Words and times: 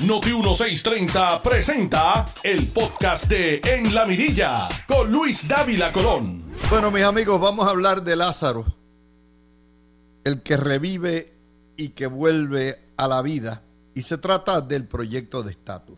Noti 0.00 0.32
1630 0.32 1.40
presenta 1.40 2.28
el 2.42 2.66
podcast 2.66 3.28
de 3.28 3.60
En 3.64 3.94
la 3.94 4.04
Mirilla 4.04 4.68
con 4.88 5.10
Luis 5.10 5.46
Dávila 5.46 5.92
Colón. 5.92 6.42
Bueno, 6.68 6.90
mis 6.90 7.04
amigos, 7.04 7.40
vamos 7.40 7.64
a 7.66 7.70
hablar 7.70 8.02
de 8.02 8.16
Lázaro, 8.16 8.66
el 10.24 10.42
que 10.42 10.56
revive 10.56 11.32
y 11.76 11.90
que 11.90 12.08
vuelve 12.08 12.80
a 12.96 13.06
la 13.06 13.22
vida. 13.22 13.62
Y 13.94 14.02
se 14.02 14.18
trata 14.18 14.60
del 14.60 14.84
proyecto 14.84 15.44
de 15.44 15.52
estatus. 15.52 15.96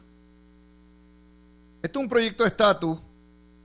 Este 1.82 1.98
es 1.98 2.02
un 2.02 2.08
proyecto 2.08 2.44
de 2.44 2.50
estatus 2.50 2.98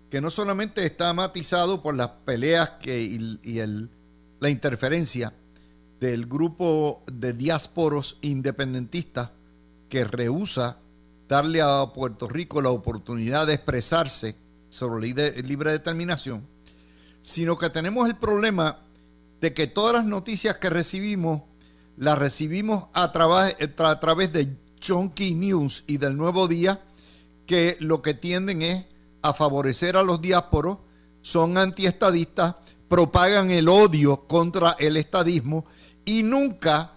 que 0.10 0.22
no 0.22 0.30
solamente 0.30 0.86
está 0.86 1.12
matizado 1.12 1.84
por 1.84 1.94
las 1.94 2.08
peleas 2.08 2.70
que, 2.82 3.02
y, 3.02 3.60
el, 3.60 3.90
la 4.40 4.50
interferencia 4.50 5.34
del 6.00 6.26
grupo 6.26 7.04
de 7.12 7.34
diásporos 7.34 8.18
independentistas 8.22 9.32
que 9.92 10.06
rehúsa 10.06 10.78
darle 11.28 11.62
a 11.62 11.86
Puerto 11.94 12.30
Rico 12.30 12.62
la 12.62 12.70
oportunidad 12.70 13.46
de 13.46 13.56
expresarse 13.56 14.38
sobre 14.70 15.10
libre 15.44 15.72
determinación, 15.72 16.48
sino 17.22 17.58
que 17.58 17.70
tenemos 17.70 18.08
el 18.08 18.16
problema 18.16 18.80
de 19.42 19.54
que 19.54 19.68
todas 19.68 19.94
las 19.94 20.06
noticias 20.06 20.56
que 20.56 20.70
recibimos 20.70 21.42
las 21.98 22.18
recibimos 22.18 22.86
a, 22.94 23.04
a 23.04 24.00
través 24.00 24.32
de 24.32 24.56
Chunky 24.80 25.36
News 25.36 25.84
y 25.88 25.98
del 25.98 26.16
Nuevo 26.16 26.48
Día, 26.48 26.82
que 27.46 27.76
lo 27.82 28.02
que 28.02 28.14
tienden 28.14 28.62
es 28.62 28.86
a 29.22 29.34
favorecer 29.34 29.98
a 29.98 30.04
los 30.04 30.22
diásporos, 30.22 30.78
son 31.22 31.58
antiestadistas, 31.58 32.56
propagan 32.88 33.52
el 33.52 33.68
odio 33.68 34.26
contra 34.26 34.78
el 34.80 34.96
estadismo 34.96 35.66
y 36.06 36.24
nunca, 36.24 36.94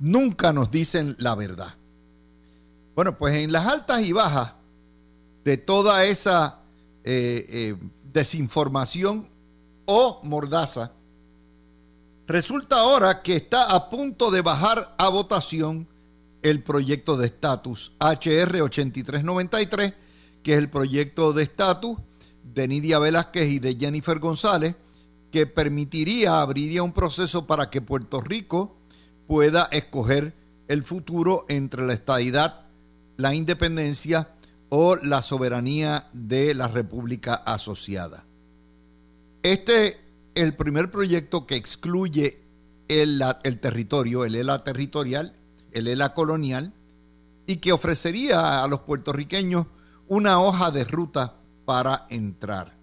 nunca 0.00 0.52
nos 0.52 0.70
dicen 0.70 1.16
la 1.18 1.34
verdad. 1.34 1.74
Bueno, 2.96 3.18
pues 3.18 3.34
en 3.34 3.52
las 3.52 3.66
altas 3.66 4.02
y 4.06 4.12
bajas 4.12 4.54
de 5.44 5.58
toda 5.58 6.06
esa 6.06 6.62
eh, 7.04 7.44
eh, 7.46 7.76
desinformación 8.10 9.28
o 9.84 10.20
mordaza, 10.24 10.92
resulta 12.26 12.80
ahora 12.80 13.20
que 13.20 13.36
está 13.36 13.64
a 13.64 13.90
punto 13.90 14.30
de 14.30 14.40
bajar 14.40 14.94
a 14.96 15.10
votación 15.10 15.86
el 16.40 16.62
proyecto 16.62 17.18
de 17.18 17.26
estatus 17.26 17.92
HR 18.00 18.62
8393, 18.62 19.92
que 20.42 20.54
es 20.54 20.58
el 20.58 20.70
proyecto 20.70 21.34
de 21.34 21.42
estatus 21.42 21.98
de 22.42 22.66
Nidia 22.66 22.98
Velázquez 22.98 23.46
y 23.46 23.58
de 23.58 23.76
Jennifer 23.78 24.18
González, 24.18 24.74
que 25.30 25.46
permitiría, 25.46 26.40
abriría 26.40 26.82
un 26.82 26.94
proceso 26.94 27.46
para 27.46 27.68
que 27.68 27.82
Puerto 27.82 28.22
Rico 28.22 28.78
pueda 29.26 29.68
escoger 29.70 30.34
el 30.66 30.82
futuro 30.82 31.44
entre 31.50 31.86
la 31.86 31.92
estadidad 31.92 32.65
la 33.16 33.34
independencia 33.34 34.30
o 34.68 34.96
la 34.96 35.22
soberanía 35.22 36.08
de 36.12 36.54
la 36.54 36.68
República 36.68 37.34
Asociada. 37.34 38.24
Este 39.42 39.88
es 39.88 39.96
el 40.34 40.54
primer 40.54 40.90
proyecto 40.90 41.46
que 41.46 41.56
excluye 41.56 42.40
el, 42.88 43.22
el 43.44 43.58
territorio, 43.58 44.24
el 44.24 44.34
ELA 44.34 44.64
territorial, 44.64 45.34
el 45.72 45.88
ELA 45.88 46.14
colonial, 46.14 46.72
y 47.46 47.56
que 47.56 47.72
ofrecería 47.72 48.62
a 48.62 48.66
los 48.68 48.80
puertorriqueños 48.80 49.66
una 50.08 50.40
hoja 50.40 50.70
de 50.70 50.84
ruta 50.84 51.36
para 51.64 52.06
entrar. 52.10 52.76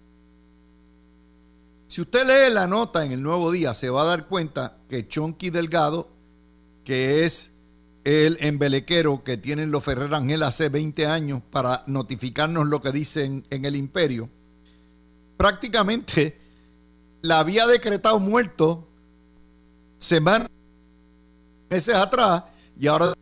Si 1.86 2.00
usted 2.00 2.26
lee 2.26 2.52
la 2.52 2.66
nota 2.66 3.04
en 3.04 3.12
el 3.12 3.22
Nuevo 3.22 3.52
Día, 3.52 3.74
se 3.74 3.90
va 3.90 4.02
a 4.02 4.06
dar 4.06 4.26
cuenta 4.26 4.78
que 4.88 5.06
Chonky 5.06 5.50
Delgado, 5.50 6.10
que 6.82 7.24
es 7.24 7.53
el 8.04 8.36
embelequero 8.40 9.24
que 9.24 9.38
tienen 9.38 9.70
los 9.70 9.82
Ferrer 9.82 10.12
Ángel 10.14 10.42
hace 10.42 10.68
20 10.68 11.06
años 11.06 11.42
para 11.50 11.82
notificarnos 11.86 12.68
lo 12.68 12.82
que 12.82 12.92
dicen 12.92 13.42
en 13.48 13.64
el 13.64 13.76
imperio, 13.76 14.28
prácticamente 15.38 16.38
la 17.22 17.40
había 17.40 17.66
decretado 17.66 18.20
muerto 18.20 18.86
semanas, 19.98 20.50
meses 21.70 21.94
atrás 21.94 22.44
y 22.78 22.86
ahora 22.86 23.14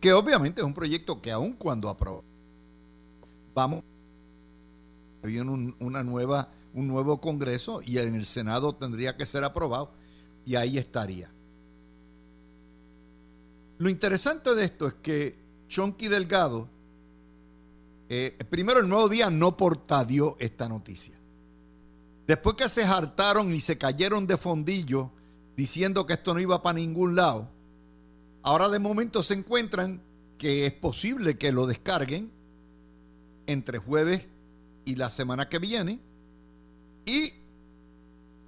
que 0.00 0.12
obviamente 0.12 0.60
es 0.62 0.66
un 0.66 0.74
proyecto 0.74 1.20
que 1.20 1.32
aun 1.32 1.52
cuando 1.52 1.88
aprobó 1.88 2.24
vamos 3.52 3.82
viene 5.24 5.74
una 5.80 6.04
nueva 6.04 6.48
un 6.72 6.86
nuevo 6.86 7.20
congreso 7.20 7.80
y 7.84 7.98
en 7.98 8.14
el 8.14 8.24
senado 8.24 8.74
tendría 8.74 9.16
que 9.16 9.26
ser 9.26 9.42
aprobado 9.42 9.90
y 10.46 10.54
ahí 10.54 10.78
estaría 10.78 11.32
lo 13.78 13.88
interesante 13.88 14.54
de 14.54 14.64
esto 14.64 14.88
es 14.88 14.94
que 14.94 15.38
Chonky 15.68 16.08
Delgado, 16.08 16.68
eh, 18.08 18.36
primero 18.50 18.80
el 18.80 18.88
nuevo 18.88 19.08
día 19.08 19.30
no 19.30 19.56
portadió 19.56 20.36
esta 20.40 20.68
noticia. 20.68 21.14
Después 22.26 22.56
que 22.56 22.68
se 22.68 22.84
hartaron 22.84 23.54
y 23.54 23.60
se 23.60 23.78
cayeron 23.78 24.26
de 24.26 24.36
fondillo 24.36 25.10
diciendo 25.56 26.06
que 26.06 26.14
esto 26.14 26.34
no 26.34 26.40
iba 26.40 26.62
para 26.62 26.78
ningún 26.78 27.14
lado, 27.14 27.48
ahora 28.42 28.68
de 28.68 28.78
momento 28.78 29.22
se 29.22 29.34
encuentran 29.34 30.02
que 30.36 30.66
es 30.66 30.72
posible 30.72 31.38
que 31.38 31.52
lo 31.52 31.66
descarguen 31.66 32.30
entre 33.46 33.78
jueves 33.78 34.28
y 34.84 34.96
la 34.96 35.08
semana 35.08 35.48
que 35.48 35.58
viene 35.58 36.00
y 37.06 37.32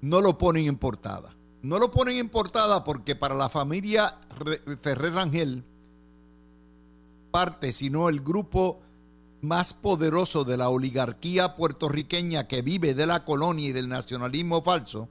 no 0.00 0.20
lo 0.20 0.38
ponen 0.38 0.66
en 0.66 0.76
portada. 0.76 1.34
No 1.62 1.78
lo 1.78 1.90
ponen 1.90 2.16
en 2.16 2.28
portada 2.28 2.84
porque 2.84 3.16
para 3.16 3.34
la 3.34 3.48
familia 3.48 4.18
Ferrer 4.80 5.12
Rangel, 5.12 5.64
parte, 7.30 7.72
sino 7.72 8.08
el 8.08 8.20
grupo 8.20 8.80
más 9.42 9.72
poderoso 9.74 10.44
de 10.44 10.56
la 10.56 10.68
oligarquía 10.68 11.56
puertorriqueña 11.56 12.46
que 12.46 12.62
vive 12.62 12.94
de 12.94 13.06
la 13.06 13.24
colonia 13.24 13.68
y 13.68 13.72
del 13.72 13.88
nacionalismo 13.88 14.62
falso, 14.62 15.08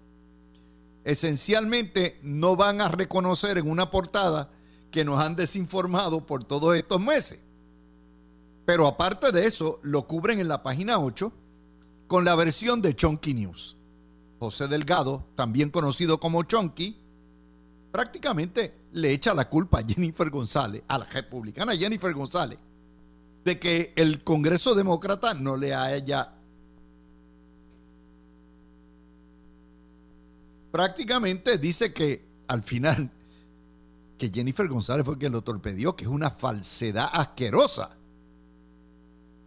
esencialmente 1.04 2.20
no 2.22 2.56
van 2.56 2.82
a 2.82 2.90
reconocer 2.90 3.58
en 3.58 3.70
una 3.70 3.90
portada 3.90 4.52
que 4.92 5.06
nos 5.06 5.20
han 5.20 5.36
desinformado 5.36 6.26
por 6.26 6.44
todos 6.44 6.76
estos 6.76 7.00
meses. 7.00 7.40
Pero 8.66 8.86
aparte 8.88 9.32
de 9.32 9.46
eso, 9.48 9.80
lo 9.82 10.06
cubren 10.06 10.40
en 10.40 10.48
la 10.48 10.62
página 10.62 11.00
8 11.00 11.32
con 12.08 12.26
la 12.26 12.36
versión 12.36 12.82
de 12.82 12.96
Chonky 12.96 13.34
News. 13.34 13.79
José 14.40 14.68
Delgado, 14.68 15.26
también 15.36 15.70
conocido 15.70 16.20
como 16.20 16.44
Chonky, 16.44 16.98
prácticamente 17.92 18.74
le 18.94 19.12
echa 19.12 19.34
la 19.34 19.50
culpa 19.50 19.80
a 19.80 19.84
Jennifer 19.84 20.30
González, 20.30 20.84
a 20.88 20.98
la 20.98 21.06
republicana 21.06 21.76
Jennifer 21.76 22.14
González, 22.14 22.58
de 23.44 23.60
que 23.60 23.94
el 23.96 24.24
Congreso 24.24 24.74
Demócrata 24.76 25.34
no 25.34 25.58
le 25.58 25.74
haya... 25.74 26.34
Prácticamente 30.72 31.58
dice 31.58 31.92
que 31.92 32.24
al 32.48 32.64
final 32.64 33.10
que 34.18 34.30
Jennifer 34.30 34.68
González 34.68 35.06
fue 35.06 35.18
quien 35.18 35.32
lo 35.32 35.42
torpedió, 35.42 35.96
que 35.96 36.04
es 36.04 36.10
una 36.10 36.30
falsedad 36.30 37.10
asquerosa. 37.12 37.98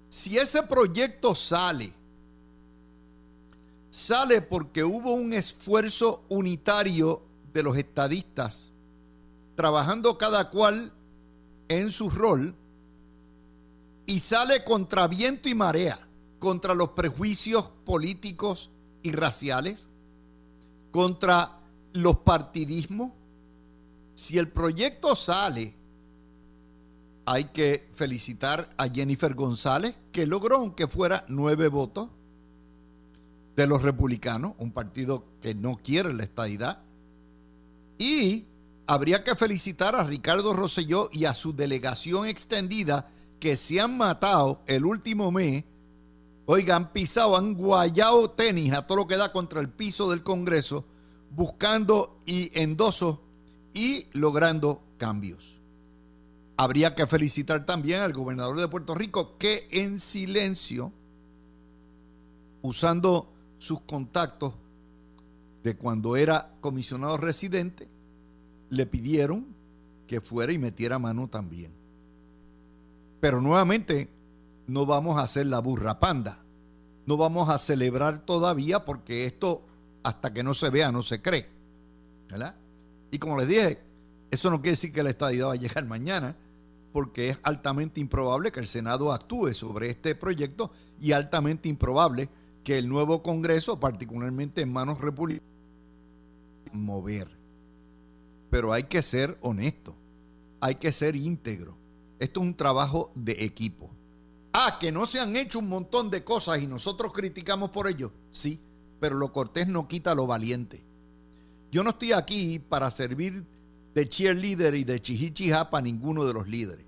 Si 0.08 0.36
ese 0.36 0.64
proyecto 0.64 1.34
sale 1.34 1.92
sale 3.92 4.40
porque 4.40 4.82
hubo 4.82 5.12
un 5.12 5.34
esfuerzo 5.34 6.24
unitario 6.30 7.20
de 7.52 7.62
los 7.62 7.76
estadistas, 7.76 8.72
trabajando 9.54 10.16
cada 10.16 10.48
cual 10.48 10.94
en 11.68 11.90
su 11.90 12.08
rol, 12.08 12.54
y 14.06 14.18
sale 14.18 14.64
contra 14.64 15.06
viento 15.08 15.50
y 15.50 15.54
marea, 15.54 16.00
contra 16.38 16.74
los 16.74 16.88
prejuicios 16.90 17.68
políticos 17.84 18.70
y 19.02 19.12
raciales, 19.12 19.90
contra 20.90 21.60
los 21.92 22.16
partidismos. 22.16 23.12
Si 24.14 24.38
el 24.38 24.48
proyecto 24.48 25.14
sale, 25.14 25.74
hay 27.26 27.44
que 27.44 27.90
felicitar 27.92 28.72
a 28.78 28.88
Jennifer 28.88 29.34
González, 29.34 29.94
que 30.12 30.26
logró, 30.26 30.56
aunque 30.56 30.88
fuera 30.88 31.26
nueve 31.28 31.68
votos, 31.68 32.08
de 33.62 33.68
los 33.68 33.82
republicanos, 33.82 34.54
un 34.58 34.72
partido 34.72 35.24
que 35.40 35.54
no 35.54 35.76
quiere 35.82 36.12
la 36.12 36.24
estadidad. 36.24 36.82
Y 37.98 38.46
habría 38.86 39.24
que 39.24 39.34
felicitar 39.34 39.94
a 39.94 40.04
Ricardo 40.04 40.52
Rosselló 40.52 41.08
y 41.12 41.24
a 41.24 41.34
su 41.34 41.54
delegación 41.54 42.26
extendida 42.26 43.10
que 43.40 43.56
se 43.56 43.80
han 43.80 43.96
matado 43.96 44.62
el 44.66 44.84
último 44.84 45.30
mes. 45.30 45.64
Oigan, 46.46 46.82
han 46.82 46.92
pisado, 46.92 47.36
han 47.36 47.54
guayado 47.54 48.30
tenis 48.30 48.72
a 48.72 48.86
todo 48.86 48.98
lo 48.98 49.06
que 49.06 49.16
da 49.16 49.32
contra 49.32 49.60
el 49.60 49.68
piso 49.68 50.10
del 50.10 50.22
Congreso, 50.22 50.84
buscando 51.30 52.18
y 52.26 52.50
endosos 52.60 53.18
y 53.72 54.06
logrando 54.12 54.82
cambios. 54.98 55.58
Habría 56.56 56.94
que 56.94 57.06
felicitar 57.06 57.64
también 57.64 58.00
al 58.00 58.12
gobernador 58.12 58.60
de 58.60 58.68
Puerto 58.68 58.94
Rico 58.94 59.38
que 59.38 59.68
en 59.70 59.98
silencio, 59.98 60.92
usando 62.60 63.31
sus 63.62 63.80
contactos 63.82 64.54
de 65.62 65.76
cuando 65.76 66.16
era 66.16 66.50
comisionado 66.60 67.16
residente, 67.16 67.86
le 68.70 68.86
pidieron 68.86 69.46
que 70.08 70.20
fuera 70.20 70.52
y 70.52 70.58
metiera 70.58 70.98
mano 70.98 71.28
también. 71.28 71.70
Pero 73.20 73.40
nuevamente, 73.40 74.08
no 74.66 74.84
vamos 74.84 75.16
a 75.16 75.22
hacer 75.22 75.46
la 75.46 75.60
burra 75.60 76.00
panda. 76.00 76.42
No 77.06 77.16
vamos 77.16 77.48
a 77.50 77.58
celebrar 77.58 78.26
todavía 78.26 78.84
porque 78.84 79.26
esto, 79.26 79.62
hasta 80.02 80.32
que 80.32 80.42
no 80.42 80.54
se 80.54 80.68
vea, 80.68 80.90
no 80.90 81.02
se 81.02 81.22
cree. 81.22 81.48
¿Verdad? 82.28 82.56
Y 83.12 83.18
como 83.20 83.38
les 83.38 83.46
dije, 83.46 83.80
eso 84.32 84.50
no 84.50 84.60
quiere 84.60 84.72
decir 84.72 84.92
que 84.92 85.04
la 85.04 85.10
estadidad 85.10 85.48
va 85.48 85.52
a 85.52 85.56
llegar 85.56 85.86
mañana, 85.86 86.34
porque 86.92 87.28
es 87.28 87.38
altamente 87.44 88.00
improbable 88.00 88.50
que 88.50 88.58
el 88.58 88.66
Senado 88.66 89.12
actúe 89.12 89.54
sobre 89.54 89.88
este 89.88 90.16
proyecto 90.16 90.72
y 91.00 91.12
altamente 91.12 91.68
improbable 91.68 92.28
que 92.64 92.78
el 92.78 92.88
nuevo 92.88 93.22
Congreso, 93.22 93.80
particularmente 93.80 94.62
en 94.62 94.72
manos 94.72 95.00
republicanas, 95.00 95.50
mover. 96.72 97.28
Pero 98.50 98.72
hay 98.72 98.84
que 98.84 99.02
ser 99.02 99.38
honesto, 99.40 99.94
hay 100.60 100.76
que 100.76 100.92
ser 100.92 101.16
íntegro. 101.16 101.76
Esto 102.18 102.40
es 102.40 102.46
un 102.46 102.54
trabajo 102.54 103.10
de 103.14 103.44
equipo. 103.44 103.90
Ah, 104.52 104.78
que 104.78 104.92
no 104.92 105.06
se 105.06 105.18
han 105.18 105.34
hecho 105.36 105.58
un 105.58 105.68
montón 105.68 106.10
de 106.10 106.22
cosas 106.22 106.60
y 106.60 106.66
nosotros 106.66 107.12
criticamos 107.12 107.70
por 107.70 107.88
ello. 107.88 108.12
Sí, 108.30 108.60
pero 109.00 109.16
lo 109.16 109.32
cortés 109.32 109.66
no 109.66 109.88
quita 109.88 110.14
lo 110.14 110.26
valiente. 110.26 110.84
Yo 111.70 111.82
no 111.82 111.90
estoy 111.90 112.12
aquí 112.12 112.58
para 112.58 112.90
servir 112.90 113.44
de 113.94 114.08
cheerleader 114.08 114.74
y 114.74 114.84
de 114.84 115.00
chihichija 115.00 115.70
para 115.70 115.82
ninguno 115.82 116.24
de 116.24 116.34
los 116.34 116.48
líderes. 116.48 116.84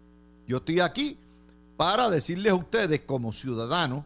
Yo 0.46 0.58
estoy 0.58 0.80
aquí 0.80 1.18
para 1.76 2.10
decirles 2.10 2.52
a 2.52 2.56
ustedes 2.56 3.00
como 3.00 3.32
ciudadanos 3.32 4.04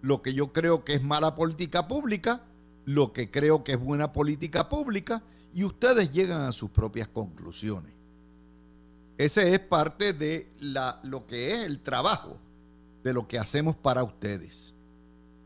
lo 0.00 0.22
que 0.22 0.34
yo 0.34 0.52
creo 0.52 0.84
que 0.84 0.94
es 0.94 1.02
mala 1.02 1.34
política 1.34 1.88
pública, 1.88 2.42
lo 2.84 3.12
que 3.12 3.30
creo 3.30 3.64
que 3.64 3.72
es 3.72 3.80
buena 3.80 4.12
política 4.12 4.68
pública 4.68 5.22
y 5.52 5.64
ustedes 5.64 6.12
llegan 6.12 6.42
a 6.42 6.52
sus 6.52 6.70
propias 6.70 7.08
conclusiones. 7.08 7.92
Ese 9.16 9.52
es 9.52 9.60
parte 9.60 10.12
de 10.12 10.48
lo 11.02 11.26
que 11.26 11.52
es 11.52 11.64
el 11.64 11.80
trabajo 11.80 12.38
de 13.02 13.12
lo 13.12 13.26
que 13.26 13.38
hacemos 13.38 13.76
para 13.76 14.04
ustedes. 14.04 14.74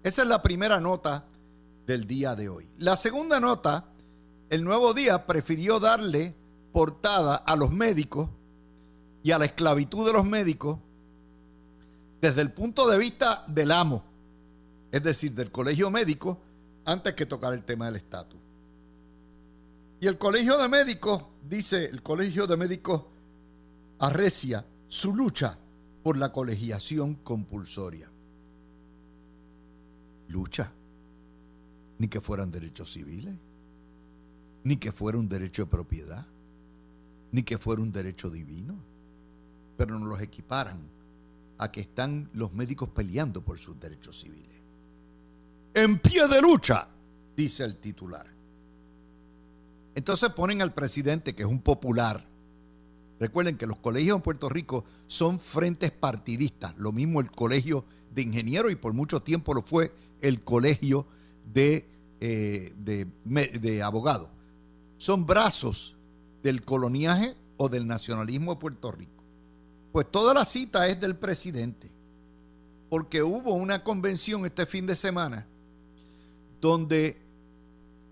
Esa 0.02 0.22
es 0.22 0.28
la 0.28 0.42
primera 0.42 0.80
nota 0.80 1.24
del 1.86 2.06
día 2.06 2.34
de 2.34 2.48
hoy. 2.48 2.68
La 2.78 2.96
segunda 2.96 3.40
nota, 3.40 3.86
el 4.50 4.64
nuevo 4.64 4.92
día 4.94 5.26
prefirió 5.26 5.80
darle 5.80 6.34
portada 6.72 7.36
a 7.36 7.56
los 7.56 7.70
médicos 7.70 8.28
y 9.22 9.30
a 9.30 9.38
la 9.38 9.46
esclavitud 9.46 10.06
de 10.06 10.12
los 10.12 10.24
médicos 10.24 10.78
desde 12.20 12.42
el 12.42 12.52
punto 12.52 12.88
de 12.88 12.98
vista 12.98 13.44
del 13.48 13.72
amo, 13.72 14.04
es 14.92 15.02
decir, 15.02 15.32
del 15.32 15.50
colegio 15.50 15.90
médico, 15.90 16.38
antes 16.84 17.14
que 17.14 17.24
tocar 17.24 17.54
el 17.54 17.64
tema 17.64 17.86
del 17.86 17.96
estatus. 17.96 18.38
Y 20.00 20.06
el 20.06 20.18
colegio 20.18 20.58
de 20.58 20.68
médicos, 20.68 21.24
dice 21.48 21.86
el 21.86 22.02
colegio 22.02 22.46
de 22.46 22.58
médicos, 22.58 23.04
arrecia 23.98 24.66
su 24.88 25.16
lucha 25.16 25.58
por 26.02 26.18
la 26.18 26.30
colegiación 26.30 27.14
compulsoria. 27.14 28.10
Lucha. 30.28 30.70
Ni 31.98 32.08
que 32.08 32.20
fueran 32.20 32.50
derechos 32.50 32.92
civiles, 32.92 33.36
ni 34.64 34.76
que 34.76 34.92
fuera 34.92 35.18
un 35.18 35.28
derecho 35.28 35.62
de 35.62 35.70
propiedad, 35.70 36.26
ni 37.30 37.44
que 37.44 37.58
fuera 37.58 37.80
un 37.80 37.92
derecho 37.92 38.28
divino. 38.28 38.74
Pero 39.76 39.98
no 39.98 40.06
los 40.06 40.20
equiparan 40.20 40.80
a 41.58 41.70
que 41.70 41.80
están 41.80 42.28
los 42.34 42.52
médicos 42.52 42.90
peleando 42.90 43.40
por 43.42 43.58
sus 43.58 43.78
derechos 43.78 44.20
civiles. 44.20 44.61
En 45.74 45.98
pie 45.98 46.28
de 46.28 46.40
lucha, 46.40 46.88
dice 47.36 47.64
el 47.64 47.76
titular. 47.76 48.26
Entonces 49.94 50.30
ponen 50.30 50.62
al 50.62 50.72
presidente, 50.72 51.34
que 51.34 51.42
es 51.42 51.48
un 51.48 51.60
popular, 51.60 52.26
Recuerden 53.22 53.56
que 53.56 53.68
los 53.68 53.78
colegios 53.78 54.16
en 54.16 54.22
Puerto 54.22 54.48
Rico 54.48 54.84
son 55.06 55.38
frentes 55.38 55.92
partidistas, 55.92 56.76
lo 56.76 56.90
mismo 56.90 57.20
el 57.20 57.30
colegio 57.30 57.84
de 58.12 58.22
ingenieros 58.22 58.72
y 58.72 58.74
por 58.74 58.94
mucho 58.94 59.22
tiempo 59.22 59.54
lo 59.54 59.62
fue 59.62 59.94
el 60.20 60.40
colegio 60.40 61.06
de, 61.54 61.88
eh, 62.18 62.74
de, 62.74 63.82
abogados. 63.84 64.28
Son 64.98 65.24
brazos 65.24 65.94
del 66.42 66.62
coloniaje 66.62 67.36
o 67.58 67.68
del 67.68 67.86
nacionalismo 67.86 68.54
de 68.54 68.60
Puerto 68.60 68.90
Rico. 68.90 69.22
Pues 69.92 70.10
toda 70.10 70.34
la 70.34 70.44
cita 70.44 70.88
es 70.88 71.00
del 71.00 71.14
presidente, 71.14 71.92
porque 72.90 73.22
hubo 73.22 73.54
una 73.54 73.84
convención 73.84 74.44
este 74.46 74.66
fin 74.66 74.84
de 74.84 74.96
semana 74.96 75.46
donde 76.62 77.20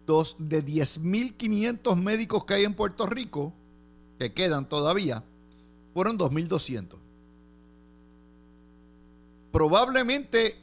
dos, 0.07 0.35
de 0.41 0.63
10.500 0.67 1.97
médicos 1.97 2.45
que 2.45 2.55
hay 2.55 2.65
en 2.65 2.75
Puerto 2.75 3.07
Rico, 3.07 3.55
que 4.19 4.35
quedan 4.35 4.69
todavía, 4.69 5.23
fueron 5.95 6.19
2.200. 6.19 6.99
Probablemente, 9.53 10.57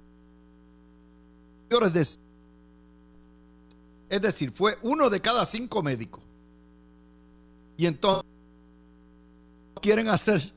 es 4.09 4.21
decir, 4.21 4.51
fue 4.51 4.77
uno 4.83 5.09
de 5.09 5.21
cada 5.21 5.45
cinco 5.45 5.81
médicos. 5.81 6.21
Y 7.77 7.85
entonces 7.85 8.29
quieren 9.81 10.09
hacer, 10.09 10.53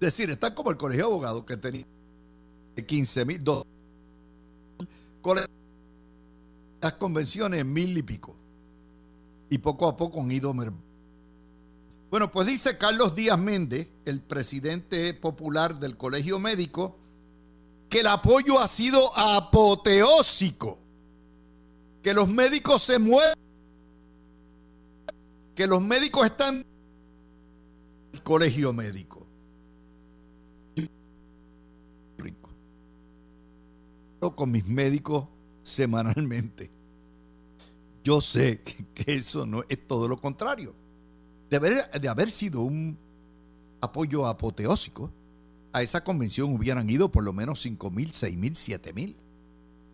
decir, 0.00 0.30
están 0.30 0.52
como 0.54 0.70
el 0.72 0.76
colegio 0.76 1.04
de 1.06 1.12
abogados 1.12 1.44
que 1.44 1.56
tenía 1.56 1.86
15 2.86 3.24
mil, 3.24 3.44
las 6.82 6.94
convenciones 6.94 7.64
mil 7.64 7.96
y 7.96 8.02
pico. 8.02 8.34
Y 9.48 9.58
poco 9.58 9.86
a 9.86 9.96
poco 9.96 10.20
han 10.20 10.30
ido 10.30 10.52
bueno, 12.10 12.30
pues 12.30 12.46
dice 12.46 12.76
Carlos 12.76 13.14
Díaz 13.14 13.38
Méndez, 13.38 13.88
el 14.04 14.20
presidente 14.20 15.14
popular 15.14 15.78
del 15.78 15.96
Colegio 15.96 16.38
Médico, 16.38 16.98
que 17.88 18.00
el 18.00 18.06
apoyo 18.06 18.60
ha 18.60 18.68
sido 18.68 19.16
apoteósico, 19.16 20.78
que 22.02 22.12
los 22.12 22.28
médicos 22.28 22.82
se 22.82 22.98
mueven, 22.98 23.34
que 25.54 25.66
los 25.66 25.80
médicos 25.80 26.26
están 26.26 26.66
el 28.12 28.22
colegio 28.22 28.74
médico. 28.74 29.26
Rico. 32.18 32.50
Con 34.34 34.50
mis 34.50 34.66
médicos 34.66 35.28
semanalmente. 35.62 36.70
Yo 38.04 38.20
sé 38.20 38.62
que 38.94 39.14
eso 39.14 39.46
no 39.46 39.64
es 39.68 39.86
todo 39.86 40.08
lo 40.08 40.16
contrario 40.16 40.74
de 41.60 42.08
haber, 42.08 42.30
sido 42.30 42.62
un 42.62 42.96
apoyo 43.80 44.26
apoteósico, 44.26 45.10
a 45.72 45.82
esa 45.82 46.02
convención 46.02 46.54
hubieran 46.54 46.88
ido 46.88 47.10
por 47.10 47.24
lo 47.24 47.32
menos 47.32 47.60
5 47.60 47.90
mil, 47.90 48.10
6 48.10 48.36
mil, 48.36 48.56
7 48.56 48.92
mil, 48.92 49.16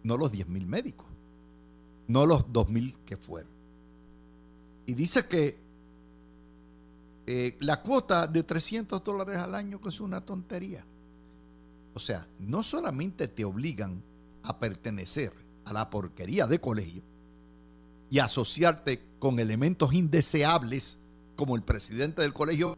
no 0.05 0.17
los 0.17 0.31
10 0.31 0.49
mil 0.49 0.67
médicos, 0.67 1.07
no 2.07 2.27
los 2.27 2.53
2 2.53 2.69
mil 2.69 2.97
que 3.05 3.17
fueron. 3.17 3.51
Y 4.87 4.95
dice 4.95 5.27
que 5.27 5.59
eh, 7.27 7.57
la 7.61 7.83
cuota 7.83 8.27
de 8.27 8.43
300 8.43 9.03
dólares 9.03 9.37
al 9.37 9.55
año 9.55 9.81
es 9.85 10.01
una 10.01 10.21
tontería. 10.21 10.85
O 11.95 11.99
sea, 12.01 12.27
no 12.39 12.63
solamente 12.63 13.27
te 13.27 13.45
obligan 13.45 14.03
a 14.45 14.59
pertenecer 14.59 15.33
a 15.69 15.73
la 15.73 15.91
porquería 15.91 16.47
de 16.47 16.61
colegio 16.61 17.03
y 18.11 18.19
asociarte 18.21 19.03
con 19.19 19.39
elementos 19.39 19.93
indeseables 19.93 20.99
como 21.37 21.57
el 21.57 21.63
presidente 21.63 22.23
del 22.23 22.33
colegio, 22.33 22.77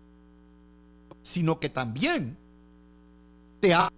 sino 1.22 1.60
que 1.60 1.68
también 1.68 2.36
te 3.60 3.74
ha... 3.74 3.88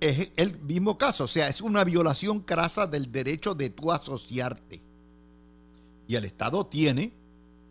Es 0.00 0.30
el 0.36 0.60
mismo 0.60 0.96
caso, 0.98 1.24
o 1.24 1.28
sea, 1.28 1.48
es 1.48 1.60
una 1.60 1.82
violación 1.82 2.40
crasa 2.40 2.86
del 2.86 3.10
derecho 3.10 3.54
de 3.54 3.70
tú 3.70 3.90
asociarte. 3.90 4.80
Y 6.06 6.14
el 6.14 6.24
Estado 6.24 6.66
tiene 6.66 7.12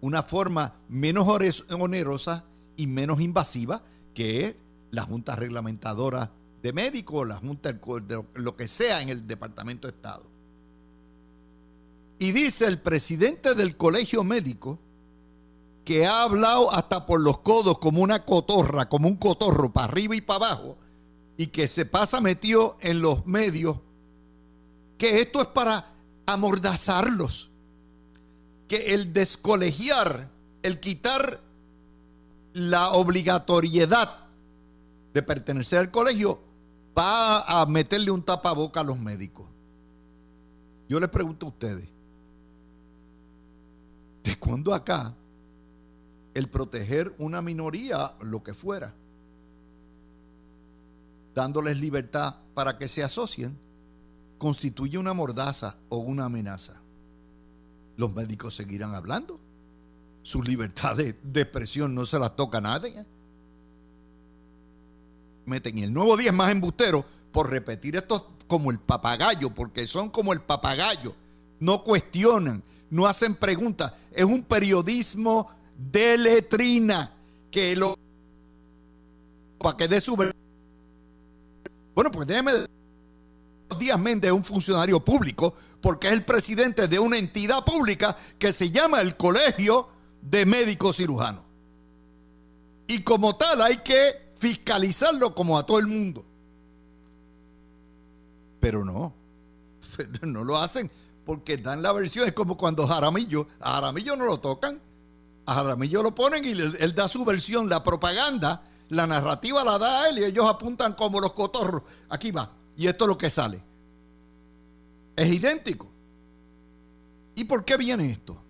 una 0.02 0.24
forma 0.24 0.76
menos 0.90 1.28
onerosa 1.70 2.46
y 2.76 2.88
menos 2.88 3.22
invasiva 3.22 3.84
que 4.14 4.58
la 4.92 5.04
Junta 5.04 5.36
Reglamentadora 5.36 6.32
de 6.62 6.74
Médicos, 6.74 7.28
la 7.28 7.38
Junta 7.38 7.72
de 7.72 8.24
lo 8.36 8.56
que 8.56 8.68
sea 8.68 9.02
en 9.02 9.10
el 9.10 9.28
Departamento 9.28 9.88
de 9.88 9.94
Estado. 9.94 10.24
Y 12.20 12.32
dice 12.32 12.66
el 12.66 12.80
presidente 12.80 13.54
del 13.54 13.78
colegio 13.78 14.24
médico 14.24 14.80
que 15.86 16.06
ha 16.06 16.24
hablado 16.24 16.72
hasta 16.72 17.06
por 17.06 17.22
los 17.22 17.38
codos 17.40 17.78
como 17.78 18.02
una 18.02 18.26
cotorra, 18.26 18.90
como 18.90 19.08
un 19.08 19.16
cotorro, 19.16 19.72
para 19.72 19.86
arriba 19.86 20.16
y 20.16 20.22
para 20.22 20.48
abajo, 20.48 20.78
y 21.38 21.48
que 21.48 21.68
se 21.68 21.86
pasa 21.86 22.20
metido 22.20 22.78
en 22.82 23.02
los 23.02 23.26
medios, 23.26 23.78
que 24.98 25.22
esto 25.22 25.42
es 25.42 25.48
para 25.48 25.94
amordazarlos, 26.26 27.52
que 28.68 28.96
el 28.96 29.14
descolegiar, 29.14 30.30
el 30.62 30.80
quitar 30.80 31.40
la 32.52 32.92
obligatoriedad 32.92 34.26
de 35.14 35.24
pertenecer 35.24 35.80
al 35.80 35.92
colegio, 35.92 36.42
va 36.98 37.42
a 37.42 37.66
meterle 37.66 38.12
un 38.12 38.24
tapaboca 38.24 38.80
a 38.80 38.84
los 38.84 38.98
médicos. 38.98 39.48
Yo 40.89 41.00
les 41.00 41.10
pregunto 41.10 41.46
a 41.46 41.50
ustedes, 41.50 41.89
¿De 44.24 44.36
cuándo 44.38 44.74
acá 44.74 45.13
el 46.34 46.50
proteger 46.50 47.16
una 47.18 47.42
minoría, 47.42 48.13
lo 48.22 48.44
que 48.44 48.54
fuera, 48.54 48.94
dándoles 51.34 51.80
libertad 51.80 52.36
para 52.54 52.77
que 52.77 52.88
se 52.88 53.04
asocien, 53.04 53.58
constituye 54.38 55.00
una 55.00 55.13
mordaza 55.13 55.77
o 55.89 55.98
una 55.98 56.25
amenaza. 56.25 56.80
Los 57.96 58.13
médicos 58.13 58.56
seguirán 58.56 58.94
hablando. 58.94 59.39
Su 60.22 60.44
libertad 60.44 60.96
de, 60.96 61.10
expresión 61.10 61.96
no 61.96 62.06
se 62.06 62.20
la 62.20 62.36
toca 62.36 62.60
a 62.60 62.62
nadie. 62.62 63.04
Meten 65.48 65.77
el 65.80 65.94
nuevo 65.94 66.18
día 66.18 66.30
es 66.30 66.36
más 66.36 66.51
embustero 66.51 67.06
por 67.32 67.50
repetir 67.50 67.96
esto 67.96 68.34
como 68.48 68.70
el 68.70 68.80
papagayo, 68.80 69.50
porque 69.50 69.88
son 69.88 70.10
como 70.10 70.34
el 70.34 70.42
papagayo. 70.42 71.16
No 71.62 71.86
cuestionan, 71.86 72.62
no 72.89 73.08
hacen 73.08 73.34
preguntas. 73.34 73.94
Es 74.12 74.25
un 74.25 74.44
periodismo 74.44 75.50
de 75.77 76.18
letrina 76.18 77.13
que 77.50 77.77
lo 77.77 77.96
para 79.58 79.77
que 79.77 79.88
dé 79.88 80.01
su 80.01 80.16
bueno 80.18 80.34
pues 82.12 82.27
déjeme 82.27 82.51
Díaz 83.80 84.00
Méndez 84.00 84.30
es 84.30 84.38
un 84.38 84.44
funcionario 84.44 85.00
público 85.04 85.54
porque 85.82 86.08
es 86.08 86.13
el 86.13 86.25
presidente 86.25 86.89
de 86.89 87.00
una 87.00 87.18
entidad 87.18 87.63
pública 87.63 88.18
que 88.38 88.51
se 88.51 88.70
llama 88.70 89.00
el 89.00 89.16
Colegio 89.16 89.88
de 90.22 90.46
Médicos 90.46 90.98
Cirujanos. 90.98 91.44
Y 92.88 93.01
como 93.04 93.36
tal 93.36 93.62
hay 93.62 93.77
que 93.77 94.27
fiscalizarlo 94.38 95.34
como 95.34 95.58
a 95.58 95.65
todo 95.65 95.79
el 95.79 95.88
mundo. 95.88 96.25
Pero 98.60 98.84
no, 98.84 99.13
no 100.22 100.44
lo 100.44 100.58
hacen 100.58 100.89
porque 101.27 101.58
dan 101.58 101.82
la 101.82 101.91
versión, 101.91 102.25
es 102.25 102.34
como 102.34 102.56
cuando 102.56 102.88
Jaramillo, 102.88 103.50
a 103.60 103.74
Jaramillo 103.74 104.15
no 104.15 104.25
lo 104.25 104.39
tocan, 104.39 104.79
a 105.46 105.53
Jaramillo 105.53 106.01
lo 106.01 106.15
ponen 106.15 106.46
y 106.46 106.51
él 106.51 106.96
da 106.96 107.10
su 107.10 107.25
versión, 107.25 107.67
la 107.67 107.84
propaganda, 107.84 108.63
la 108.88 109.06
narrativa 109.06 109.62
la 109.65 109.77
da 109.77 110.03
a 110.03 110.10
él 110.10 110.20
y 110.20 110.24
ellos 110.24 110.46
apuntan 110.50 110.94
como 110.94 111.20
los 111.20 111.34
cotorros. 111.34 111.84
Aquí 112.08 112.32
va, 112.32 112.50
y 112.77 112.88
esto 112.88 113.03
es 113.03 113.10
lo 113.10 113.17
que 113.17 113.29
sale. 113.29 113.62
Es 115.17 115.27
idéntico. 115.27 115.89
¿Y 117.36 117.44
por 117.44 117.65
qué 117.65 117.75
viene 117.75 118.10
esto? 118.10 118.41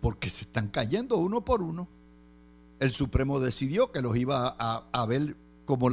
Porque 0.00 0.30
se 0.30 0.44
están 0.44 0.68
cayendo 0.68 1.16
uno 1.16 1.44
por 1.44 1.62
uno. 1.62 1.88
El 2.80 2.92
Supremo 2.92 3.40
decidió 3.40 3.90
que 3.90 4.00
los 4.00 4.16
iba 4.16 4.48
a, 4.58 5.06
ver 5.06 5.36
como 5.64 5.90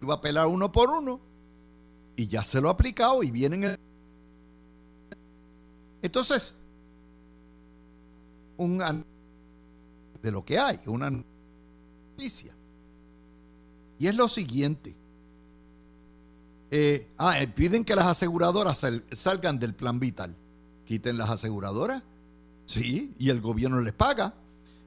iba 0.00 0.14
a 0.14 0.20
pelar 0.20 0.46
uno 0.46 0.70
por 0.70 0.90
uno 0.90 1.20
y 2.16 2.26
ya 2.26 2.44
se 2.44 2.60
lo 2.60 2.68
ha 2.68 2.72
aplicado 2.72 3.22
y 3.22 3.30
vienen 3.30 3.78
entonces 6.02 6.54
un 8.56 8.78
de 10.22 10.30
lo 10.30 10.44
que 10.44 10.58
hay 10.58 10.78
una 10.86 11.10
noticia 11.10 12.54
y 13.98 14.06
es 14.06 14.14
lo 14.14 14.28
siguiente 14.28 14.96
eh, 16.76 17.06
ah, 17.18 17.40
eh, 17.40 17.46
piden 17.46 17.84
que 17.84 17.94
las 17.94 18.06
aseguradoras 18.06 18.84
salgan 19.12 19.60
del 19.60 19.74
plan 19.74 20.00
vital. 20.00 20.34
Quiten 20.84 21.16
las 21.16 21.30
aseguradoras. 21.30 22.02
Sí, 22.66 23.14
y 23.16 23.30
el 23.30 23.40
gobierno 23.40 23.80
les 23.80 23.92
paga. 23.92 24.34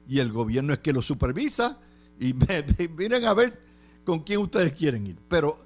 Y 0.08 0.18
el 0.20 0.32
gobierno 0.32 0.72
es 0.72 0.78
que 0.80 0.92
lo 0.92 1.02
supervisa. 1.02 1.78
Y 2.18 2.34
miren 2.96 3.24
a 3.26 3.34
ver 3.34 3.60
con 4.04 4.20
quién 4.20 4.40
ustedes 4.40 4.72
quieren 4.72 5.06
ir. 5.06 5.18
Pero 5.28 5.58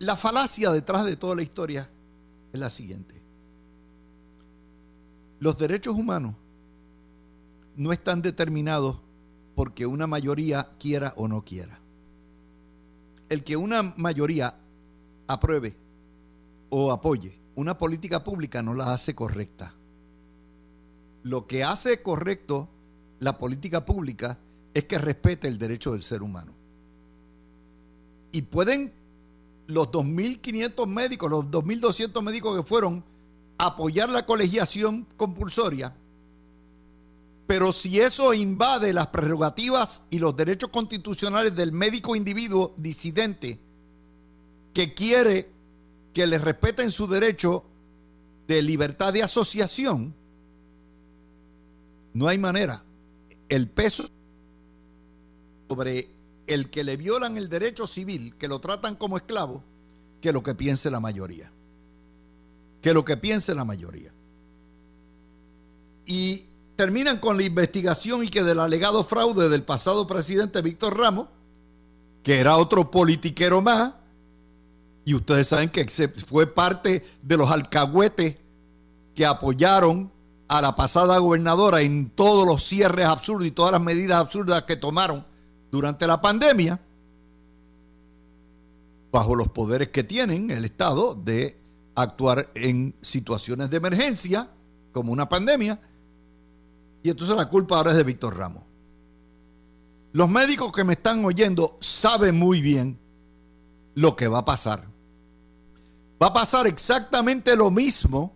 la 0.00 0.16
falacia 0.16 0.72
detrás 0.72 1.06
de 1.06 1.16
toda 1.16 1.36
la 1.36 1.42
historia 1.42 1.88
es 2.52 2.60
la 2.60 2.68
siguiente. 2.68 3.22
Los 5.38 5.56
derechos 5.56 5.94
humanos 5.94 6.34
no 7.76 7.92
están 7.92 8.20
determinados 8.20 8.98
porque 9.54 9.86
una 9.86 10.06
mayoría 10.06 10.70
quiera 10.78 11.14
o 11.16 11.28
no 11.28 11.44
quiera. 11.44 11.78
El 13.28 13.44
que 13.44 13.56
una 13.56 13.94
mayoría 13.96 14.54
apruebe 15.28 15.76
o 16.68 16.90
apoye 16.90 17.40
una 17.54 17.78
política 17.78 18.24
pública 18.24 18.62
no 18.62 18.74
la 18.74 18.92
hace 18.92 19.14
correcta. 19.14 19.74
Lo 21.22 21.46
que 21.46 21.62
hace 21.62 22.02
correcto 22.02 22.68
la 23.20 23.38
política 23.38 23.84
pública 23.84 24.38
es 24.74 24.84
que 24.84 24.98
respete 24.98 25.48
el 25.48 25.58
derecho 25.58 25.92
del 25.92 26.02
ser 26.02 26.22
humano. 26.22 26.52
Y 28.32 28.42
pueden 28.42 28.92
los 29.66 29.88
2.500 29.88 30.86
médicos, 30.86 31.30
los 31.30 31.44
2.200 31.44 32.22
médicos 32.22 32.56
que 32.56 32.66
fueron, 32.66 33.04
apoyar 33.58 34.08
la 34.08 34.26
colegiación 34.26 35.06
compulsoria, 35.16 35.94
pero 37.46 37.72
si 37.72 38.00
eso 38.00 38.32
invade 38.32 38.92
las 38.92 39.08
prerrogativas 39.08 40.02
y 40.08 40.20
los 40.20 40.36
derechos 40.36 40.70
constitucionales 40.70 41.54
del 41.54 41.72
médico 41.72 42.14
individuo 42.14 42.74
disidente, 42.76 43.58
que 44.72 44.94
quiere 44.94 45.50
que 46.12 46.28
le 46.28 46.38
respeten 46.38 46.92
su 46.92 47.08
derecho 47.08 47.64
de 48.46 48.62
libertad 48.62 49.12
de 49.12 49.24
asociación, 49.24 50.14
no 52.14 52.28
hay 52.28 52.38
manera. 52.38 52.84
El 53.50 53.68
peso 53.68 54.08
sobre 55.68 56.08
el 56.46 56.70
que 56.70 56.82
le 56.82 56.96
violan 56.96 57.36
el 57.36 57.48
derecho 57.48 57.86
civil, 57.86 58.34
que 58.36 58.48
lo 58.48 58.60
tratan 58.60 58.96
como 58.96 59.18
esclavo, 59.18 59.62
que 60.22 60.32
lo 60.32 60.42
que 60.42 60.54
piense 60.54 60.90
la 60.90 61.00
mayoría. 61.00 61.52
Que 62.80 62.94
lo 62.94 63.04
que 63.04 63.16
piense 63.16 63.54
la 63.54 63.64
mayoría. 63.64 64.12
Y 66.06 66.46
terminan 66.76 67.18
con 67.18 67.36
la 67.36 67.42
investigación 67.42 68.24
y 68.24 68.28
que 68.28 68.42
del 68.42 68.58
alegado 68.58 69.04
fraude 69.04 69.48
del 69.48 69.62
pasado 69.62 70.06
presidente 70.06 70.62
Víctor 70.62 70.96
Ramos, 70.96 71.28
que 72.22 72.40
era 72.40 72.56
otro 72.56 72.90
politiquero 72.90 73.60
más, 73.60 73.92
y 75.04 75.14
ustedes 75.14 75.48
saben 75.48 75.70
que 75.70 75.86
fue 76.26 76.46
parte 76.46 77.04
de 77.22 77.36
los 77.36 77.50
alcahuetes 77.50 78.36
que 79.14 79.26
apoyaron 79.26 80.10
a 80.50 80.60
la 80.60 80.74
pasada 80.74 81.16
gobernadora 81.18 81.80
en 81.80 82.10
todos 82.10 82.44
los 82.44 82.64
cierres 82.64 83.06
absurdos 83.06 83.46
y 83.46 83.52
todas 83.52 83.70
las 83.70 83.80
medidas 83.80 84.18
absurdas 84.18 84.64
que 84.64 84.74
tomaron 84.74 85.24
durante 85.70 86.08
la 86.08 86.20
pandemia, 86.20 86.80
bajo 89.12 89.36
los 89.36 89.50
poderes 89.50 89.90
que 89.90 90.02
tienen 90.02 90.50
el 90.50 90.64
Estado 90.64 91.14
de 91.14 91.56
actuar 91.94 92.50
en 92.56 92.96
situaciones 93.00 93.70
de 93.70 93.76
emergencia, 93.76 94.50
como 94.90 95.12
una 95.12 95.28
pandemia, 95.28 95.80
y 97.04 97.10
entonces 97.10 97.36
la 97.36 97.48
culpa 97.48 97.76
ahora 97.76 97.92
es 97.92 97.98
de 97.98 98.02
Víctor 98.02 98.36
Ramos. 98.36 98.64
Los 100.10 100.28
médicos 100.28 100.72
que 100.72 100.82
me 100.82 100.94
están 100.94 101.24
oyendo 101.24 101.78
saben 101.78 102.36
muy 102.36 102.60
bien 102.60 102.98
lo 103.94 104.16
que 104.16 104.26
va 104.26 104.38
a 104.38 104.44
pasar. 104.44 104.84
Va 106.20 106.26
a 106.26 106.34
pasar 106.34 106.66
exactamente 106.66 107.54
lo 107.54 107.70
mismo 107.70 108.32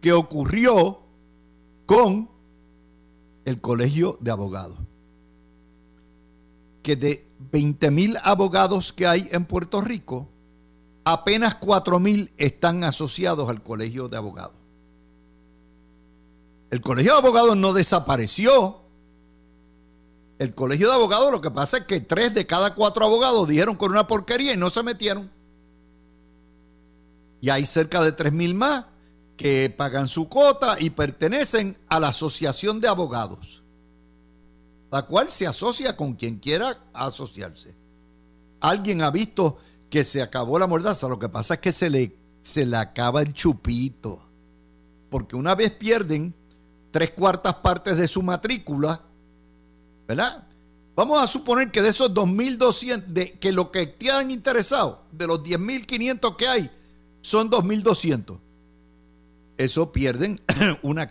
que 0.00 0.12
ocurrió 0.12 1.03
con 1.86 2.30
el 3.44 3.60
colegio 3.60 4.18
de 4.20 4.30
abogados. 4.30 4.78
Que 6.82 6.96
de 6.96 7.26
20 7.52 7.90
mil 7.90 8.16
abogados 8.22 8.92
que 8.92 9.06
hay 9.06 9.28
en 9.32 9.44
Puerto 9.46 9.80
Rico, 9.80 10.28
apenas 11.04 11.56
4 11.56 11.98
mil 12.00 12.32
están 12.36 12.84
asociados 12.84 13.48
al 13.48 13.62
colegio 13.62 14.08
de 14.08 14.16
abogados. 14.16 14.56
El 16.70 16.80
colegio 16.80 17.12
de 17.12 17.18
abogados 17.18 17.56
no 17.56 17.72
desapareció. 17.72 18.80
El 20.38 20.54
colegio 20.54 20.88
de 20.88 20.94
abogados 20.94 21.30
lo 21.30 21.40
que 21.40 21.50
pasa 21.50 21.78
es 21.78 21.84
que 21.84 22.00
tres 22.00 22.34
de 22.34 22.46
cada 22.46 22.74
cuatro 22.74 23.04
abogados 23.04 23.46
dijeron 23.46 23.76
con 23.76 23.92
una 23.92 24.06
porquería 24.06 24.52
y 24.52 24.56
no 24.56 24.68
se 24.70 24.82
metieron. 24.82 25.30
Y 27.40 27.50
hay 27.50 27.64
cerca 27.66 28.02
de 28.02 28.10
3 28.10 28.32
mil 28.32 28.54
más 28.54 28.86
que 29.36 29.72
pagan 29.76 30.08
su 30.08 30.28
cuota 30.28 30.76
y 30.78 30.90
pertenecen 30.90 31.76
a 31.88 31.98
la 31.98 32.08
Asociación 32.08 32.80
de 32.80 32.88
Abogados, 32.88 33.62
la 34.90 35.02
cual 35.02 35.30
se 35.30 35.46
asocia 35.46 35.96
con 35.96 36.14
quien 36.14 36.38
quiera 36.38 36.78
asociarse. 36.92 37.74
Alguien 38.60 39.02
ha 39.02 39.10
visto 39.10 39.58
que 39.90 40.04
se 40.04 40.22
acabó 40.22 40.58
la 40.58 40.66
mordaza, 40.66 41.08
lo 41.08 41.18
que 41.18 41.28
pasa 41.28 41.54
es 41.54 41.60
que 41.60 41.72
se 41.72 41.90
le, 41.90 42.16
se 42.42 42.64
le 42.64 42.76
acaba 42.76 43.22
el 43.22 43.32
chupito, 43.32 44.20
porque 45.10 45.36
una 45.36 45.54
vez 45.54 45.72
pierden 45.72 46.34
tres 46.90 47.10
cuartas 47.10 47.54
partes 47.54 47.96
de 47.96 48.06
su 48.06 48.22
matrícula, 48.22 49.00
¿verdad? 50.06 50.46
Vamos 50.96 51.20
a 51.20 51.26
suponer 51.26 51.72
que 51.72 51.82
de 51.82 51.88
esos 51.88 52.14
2.200, 52.14 53.04
de 53.06 53.32
que 53.32 53.52
lo 53.52 53.72
que 53.72 53.88
te 53.88 54.12
han 54.12 54.30
interesado, 54.30 55.02
de 55.10 55.26
los 55.26 55.42
10.500 55.42 56.36
que 56.36 56.46
hay, 56.46 56.70
son 57.20 57.50
2.200. 57.50 58.38
Eso 59.56 59.92
pierden 59.92 60.40
una, 60.82 61.06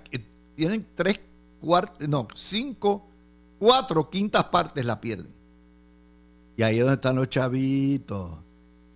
tienen 0.55 0.87
tres 0.95 1.19
cuartas, 1.59 2.07
no, 2.07 2.27
cinco, 2.33 3.07
cuatro 3.59 4.09
quintas 4.09 4.45
partes 4.45 4.83
la 4.85 4.99
pierden. 4.99 5.33
Y 6.57 6.63
ahí 6.63 6.77
es 6.77 6.81
donde 6.81 6.95
están 6.95 7.15
los 7.15 7.29
chavitos. 7.29 8.31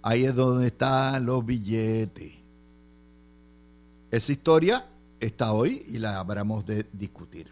Ahí 0.02 0.26
es 0.26 0.36
donde 0.36 0.68
están 0.68 1.26
los 1.26 1.46
billetes. 1.46 2.34
Esa 4.12 4.32
historia 4.32 4.86
está 5.20 5.52
hoy 5.52 5.84
y 5.88 5.98
la 5.98 6.20
habremos 6.20 6.66
de 6.66 6.86
discutir. 6.94 7.52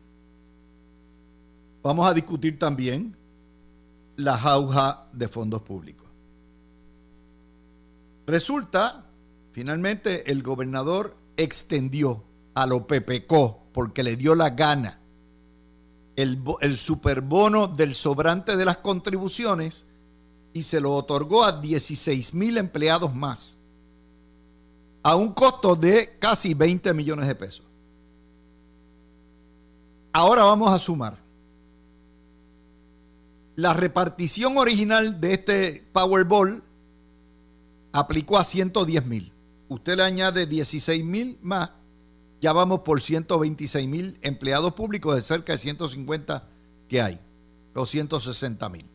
Vamos 1.83 2.07
a 2.07 2.13
discutir 2.13 2.57
también 2.57 3.15
la 4.15 4.37
jauja 4.37 5.07
de 5.11 5.27
fondos 5.27 5.61
públicos. 5.61 6.07
Resulta, 8.25 9.05
finalmente, 9.51 10.31
el 10.31 10.41
gobernador 10.41 11.15
extendió 11.37 12.23
a 12.53 12.65
lo 12.65 12.87
PPCO 12.87 13.69
porque 13.73 14.03
le 14.03 14.15
dio 14.15 14.35
la 14.35 14.51
gana 14.51 14.99
el, 16.15 16.41
el 16.61 16.77
superbono 16.77 17.67
del 17.67 17.93
sobrante 17.93 18.55
de 18.55 18.65
las 18.65 18.77
contribuciones 18.77 19.85
y 20.53 20.63
se 20.63 20.79
lo 20.79 20.93
otorgó 20.93 21.43
a 21.43 21.59
16 21.59 22.33
mil 22.33 22.57
empleados 22.57 23.13
más 23.13 23.57
a 25.03 25.15
un 25.15 25.33
costo 25.33 25.75
de 25.75 26.17
casi 26.17 26.53
20 26.53 26.93
millones 26.93 27.27
de 27.27 27.35
pesos. 27.35 27.65
Ahora 30.13 30.43
vamos 30.43 30.71
a 30.71 30.79
sumar. 30.79 31.19
La 33.55 33.73
repartición 33.73 34.57
original 34.57 35.21
de 35.21 35.33
este 35.33 35.87
Powerball 35.91 36.63
aplicó 37.91 38.37
a 38.37 38.43
110 38.43 39.05
mil. 39.05 39.34
Usted 39.67 39.97
le 39.97 40.03
añade 40.03 40.45
16 40.45 41.03
mil 41.03 41.39
más 41.41 41.71
ya 42.45 42.53
vamos 42.53 42.81
por 42.81 43.01
126 43.01 43.87
mil 43.87 44.19
empleados 44.21 44.73
públicos 44.73 45.15
de 45.15 45.21
cerca 45.21 45.53
de 45.53 45.57
150 45.57 46.47
que 46.87 47.01
hay, 47.01 47.19
260 47.73 48.69
mil. 48.69 48.87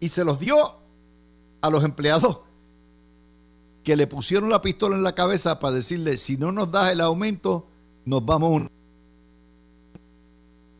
Y 0.00 0.08
se 0.08 0.24
los 0.24 0.38
dio 0.38 0.56
a 1.60 1.68
los 1.68 1.84
empleados 1.84 2.40
que 3.84 3.96
le 3.96 4.06
pusieron 4.06 4.48
la 4.48 4.62
pistola 4.62 4.96
en 4.96 5.02
la 5.02 5.14
cabeza 5.14 5.58
para 5.58 5.74
decirle, 5.74 6.16
si 6.16 6.38
no 6.38 6.52
nos 6.52 6.72
das 6.72 6.92
el 6.92 7.02
aumento, 7.02 7.68
nos 8.04 8.24
vamos. 8.24 8.68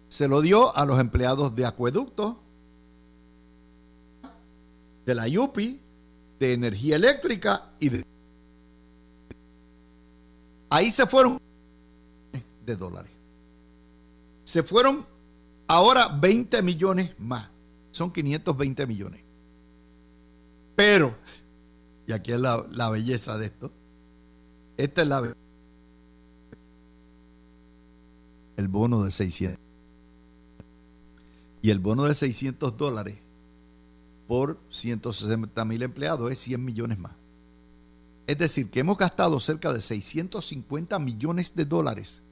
Se 0.08 0.26
lo 0.26 0.40
dio 0.40 0.74
a 0.76 0.86
los 0.86 0.98
empleados 1.00 1.54
de 1.54 1.66
acueducto, 1.66 2.40
de 5.04 5.14
la 5.14 5.28
YUPI, 5.28 5.80
de 6.42 6.54
energía 6.54 6.96
eléctrica 6.96 7.70
y 7.78 7.88
de 7.88 8.04
Ahí 10.70 10.90
se 10.90 11.06
fueron 11.06 11.38
de 12.66 12.76
dólares. 12.76 13.12
Se 14.42 14.64
fueron 14.64 15.06
ahora 15.68 16.08
20 16.08 16.62
millones 16.62 17.14
más. 17.18 17.48
Son 17.92 18.10
520 18.10 18.86
millones. 18.86 19.20
Pero, 20.74 21.14
y 22.08 22.12
aquí 22.12 22.32
es 22.32 22.40
la, 22.40 22.66
la 22.72 22.90
belleza 22.90 23.38
de 23.38 23.46
esto, 23.46 23.70
esta 24.76 25.02
es 25.02 25.08
la 25.08 25.34
el 28.56 28.68
bono 28.68 29.04
de 29.04 29.12
600. 29.12 29.58
Y 31.60 31.70
el 31.70 31.78
bono 31.78 32.04
de 32.04 32.14
600 32.14 32.76
dólares 32.76 33.21
por 34.26 34.58
160 34.70 35.64
mil 35.64 35.82
empleados 35.82 36.30
es 36.30 36.38
100 36.38 36.64
millones 36.64 36.98
más. 36.98 37.12
Es 38.26 38.38
decir, 38.38 38.70
que 38.70 38.80
hemos 38.80 38.96
gastado 38.96 39.40
cerca 39.40 39.72
de 39.72 39.80
650 39.80 40.98
millones 40.98 41.54
de 41.54 41.64
dólares 41.64 42.22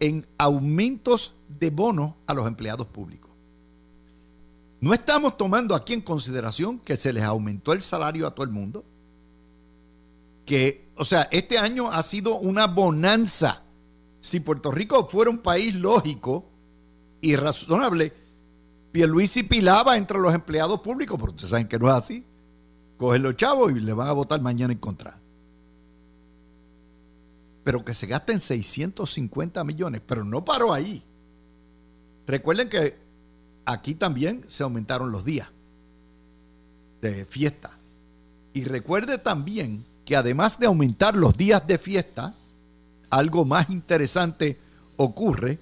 en 0.00 0.26
aumentos 0.38 1.36
de 1.48 1.70
bonos 1.70 2.14
a 2.26 2.34
los 2.34 2.46
empleados 2.46 2.86
públicos. 2.86 3.30
No 4.80 4.92
estamos 4.92 5.36
tomando 5.38 5.74
aquí 5.74 5.92
en 5.92 6.00
consideración 6.00 6.78
que 6.78 6.96
se 6.96 7.12
les 7.12 7.22
aumentó 7.22 7.72
el 7.72 7.80
salario 7.80 8.26
a 8.26 8.34
todo 8.34 8.44
el 8.44 8.52
mundo. 8.52 8.84
Que, 10.44 10.90
o 10.96 11.04
sea, 11.04 11.28
este 11.30 11.58
año 11.58 11.90
ha 11.90 12.02
sido 12.02 12.36
una 12.36 12.66
bonanza. 12.66 13.62
Si 14.20 14.40
Puerto 14.40 14.70
Rico 14.70 15.06
fuera 15.06 15.30
un 15.30 15.38
país 15.38 15.74
lógico 15.74 16.50
y 17.20 17.36
razonable, 17.36 18.12
Pierluisi 18.94 19.42
pilaba 19.42 19.96
entre 19.96 20.20
los 20.20 20.32
empleados 20.32 20.80
públicos, 20.80 21.18
pero 21.18 21.32
ustedes 21.32 21.50
saben 21.50 21.66
que 21.66 21.80
no 21.80 21.88
es 21.88 21.94
así 21.94 22.24
cogen 22.96 23.22
los 23.22 23.36
chavos 23.36 23.72
y 23.72 23.80
le 23.80 23.92
van 23.92 24.08
a 24.08 24.12
votar 24.12 24.40
mañana 24.40 24.72
en 24.72 24.78
contra. 24.78 25.18
Pero 27.64 27.84
que 27.84 27.94
se 27.94 28.06
gasten 28.06 28.40
650 28.40 29.64
millones, 29.64 30.02
pero 30.06 30.24
no 30.24 30.44
paró 30.44 30.72
ahí. 30.72 31.02
Recuerden 32.26 32.68
que 32.68 32.96
aquí 33.64 33.94
también 33.94 34.44
se 34.48 34.62
aumentaron 34.62 35.10
los 35.10 35.24
días 35.24 35.48
de 37.00 37.24
fiesta. 37.24 37.70
Y 38.52 38.64
recuerde 38.64 39.18
también 39.18 39.84
que 40.04 40.16
además 40.16 40.58
de 40.58 40.66
aumentar 40.66 41.16
los 41.16 41.36
días 41.36 41.66
de 41.66 41.78
fiesta, 41.78 42.34
algo 43.10 43.44
más 43.44 43.70
interesante 43.70 44.58
ocurre 44.96 45.58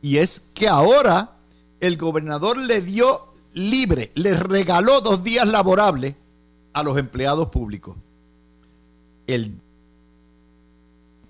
y 0.00 0.16
es 0.16 0.42
que 0.54 0.68
ahora 0.68 1.36
el 1.82 1.96
gobernador 1.96 2.58
le 2.58 2.80
dio 2.80 3.26
libre, 3.54 4.12
le 4.14 4.34
regaló 4.34 5.00
dos 5.00 5.24
días 5.24 5.46
laborables 5.48 6.14
a 6.72 6.84
los 6.84 6.96
empleados 6.96 7.48
públicos. 7.48 7.96
El 9.26 9.60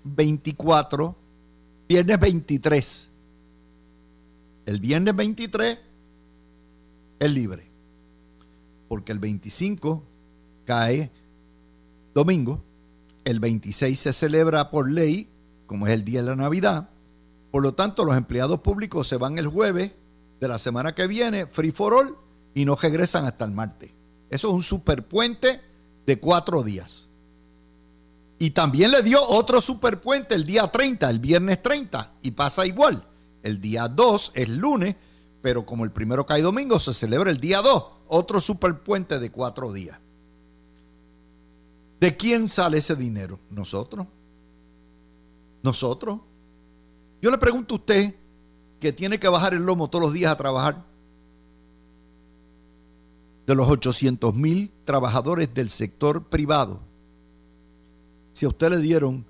24, 0.03 1.15
viernes 1.89 2.19
23. 2.19 3.09
El 4.67 4.79
viernes 4.79 5.15
23 5.15 5.79
es 7.19 7.31
libre. 7.31 7.67
Porque 8.87 9.11
el 9.11 9.17
25 9.17 10.03
cae 10.65 11.11
domingo. 12.13 12.61
El 13.25 13.39
26 13.39 13.99
se 13.99 14.13
celebra 14.13 14.69
por 14.69 14.91
ley, 14.91 15.29
como 15.65 15.87
es 15.87 15.93
el 15.93 16.05
día 16.05 16.21
de 16.21 16.27
la 16.27 16.35
Navidad. 16.35 16.91
Por 17.49 17.63
lo 17.63 17.73
tanto, 17.73 18.05
los 18.05 18.15
empleados 18.15 18.59
públicos 18.59 19.07
se 19.07 19.17
van 19.17 19.39
el 19.39 19.47
jueves 19.47 19.93
de 20.43 20.49
la 20.49 20.59
semana 20.59 20.93
que 20.93 21.07
viene, 21.07 21.47
free 21.47 21.71
for 21.71 21.93
all, 21.93 22.17
y 22.53 22.65
no 22.65 22.75
regresan 22.75 23.25
hasta 23.25 23.45
el 23.45 23.51
martes. 23.51 23.91
Eso 24.29 24.49
es 24.49 24.53
un 24.53 24.61
superpuente 24.61 25.61
de 26.05 26.19
cuatro 26.19 26.63
días. 26.63 27.07
Y 28.39 28.49
también 28.49 28.91
le 28.91 29.01
dio 29.01 29.21
otro 29.21 29.61
superpuente 29.61 30.35
el 30.35 30.43
día 30.43 30.69
30, 30.69 31.09
el 31.09 31.19
viernes 31.19 31.63
30, 31.63 32.15
y 32.23 32.31
pasa 32.31 32.65
igual. 32.65 33.07
El 33.41 33.61
día 33.61 33.87
2 33.87 34.33
es 34.35 34.49
lunes, 34.49 34.97
pero 35.41 35.65
como 35.65 35.85
el 35.85 35.91
primero 35.91 36.25
cae 36.25 36.41
domingo, 36.41 36.77
se 36.77 36.93
celebra 36.93 37.31
el 37.31 37.39
día 37.39 37.61
2, 37.61 37.83
otro 38.09 38.41
superpuente 38.41 39.19
de 39.19 39.31
cuatro 39.31 39.71
días. 39.71 39.97
¿De 42.01 42.17
quién 42.17 42.49
sale 42.49 42.79
ese 42.79 42.97
dinero? 42.97 43.39
Nosotros. 43.49 44.07
Nosotros. 45.61 46.19
Yo 47.21 47.31
le 47.31 47.37
pregunto 47.37 47.75
a 47.75 47.77
usted 47.77 48.13
que 48.83 48.91
tiene 48.91 49.17
que 49.17 49.29
bajar 49.29 49.53
el 49.53 49.63
lomo 49.63 49.89
todos 49.89 50.03
los 50.03 50.13
días 50.13 50.29
a 50.29 50.35
trabajar 50.35 50.83
de 53.47 53.55
los 53.55 53.69
800 53.69 54.35
mil 54.35 54.73
trabajadores 54.83 55.53
del 55.53 55.69
sector 55.69 56.25
privado, 56.25 56.81
si 58.33 58.45
a 58.45 58.49
usted 58.49 58.71
le 58.71 58.79
dieron 58.79 59.25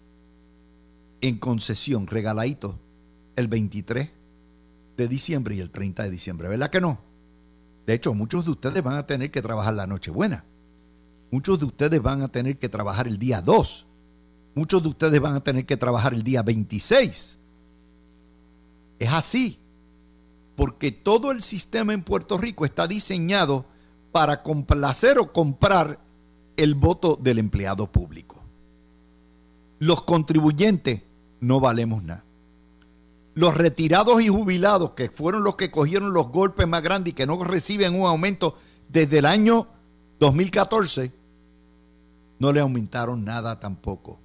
en 1.21 1.37
concesión, 1.37 2.07
regaladito, 2.07 2.79
el 3.35 3.47
23 3.47 4.11
de 4.97 5.07
diciembre 5.07 5.53
y 5.53 5.59
el 5.59 5.69
30 5.69 6.01
de 6.01 6.09
diciembre, 6.09 6.49
¿verdad 6.49 6.71
que 6.71 6.81
no? 6.81 6.97
De 7.85 7.93
hecho, 7.93 8.15
muchos 8.15 8.45
de 8.45 8.51
ustedes 8.51 8.81
van 8.81 8.95
a 8.95 9.05
tener 9.05 9.29
que 9.29 9.43
trabajar 9.43 9.75
la 9.75 9.85
Nochebuena. 9.85 10.45
Muchos 11.29 11.59
de 11.59 11.65
ustedes 11.65 12.01
van 12.01 12.23
a 12.23 12.27
tener 12.27 12.57
que 12.57 12.69
trabajar 12.69 13.05
el 13.05 13.19
día 13.19 13.39
2. 13.39 13.85
Muchos 14.55 14.81
de 14.81 14.89
ustedes 14.89 15.21
van 15.21 15.35
a 15.35 15.43
tener 15.43 15.67
que 15.67 15.77
trabajar 15.77 16.15
el 16.15 16.23
día 16.23 16.41
26. 16.41 17.37
Es 18.99 19.11
así, 19.11 19.59
porque 20.55 20.91
todo 20.91 21.31
el 21.31 21.41
sistema 21.41 21.93
en 21.93 22.03
Puerto 22.03 22.37
Rico 22.37 22.65
está 22.65 22.87
diseñado 22.87 23.65
para 24.11 24.43
complacer 24.43 25.17
o 25.19 25.33
comprar 25.33 25.99
el 26.57 26.75
voto 26.75 27.17
del 27.19 27.39
empleado 27.39 27.91
público. 27.91 28.41
Los 29.79 30.03
contribuyentes 30.03 31.01
no 31.41 31.59
valemos 31.59 32.03
nada. 32.03 32.23
Los 33.35 33.55
retirados 33.55 34.21
y 34.21 34.27
jubilados, 34.27 34.91
que 34.91 35.09
fueron 35.09 35.43
los 35.43 35.55
que 35.55 35.71
cogieron 35.71 36.13
los 36.13 36.27
golpes 36.29 36.67
más 36.67 36.83
grandes 36.83 37.11
y 37.11 37.15
que 37.15 37.25
no 37.25 37.43
reciben 37.43 37.99
un 37.99 38.05
aumento 38.05 38.55
desde 38.89 39.19
el 39.19 39.25
año 39.25 39.67
2014, 40.19 41.11
no 42.37 42.53
le 42.53 42.59
aumentaron 42.59 43.25
nada 43.25 43.59
tampoco. 43.59 44.19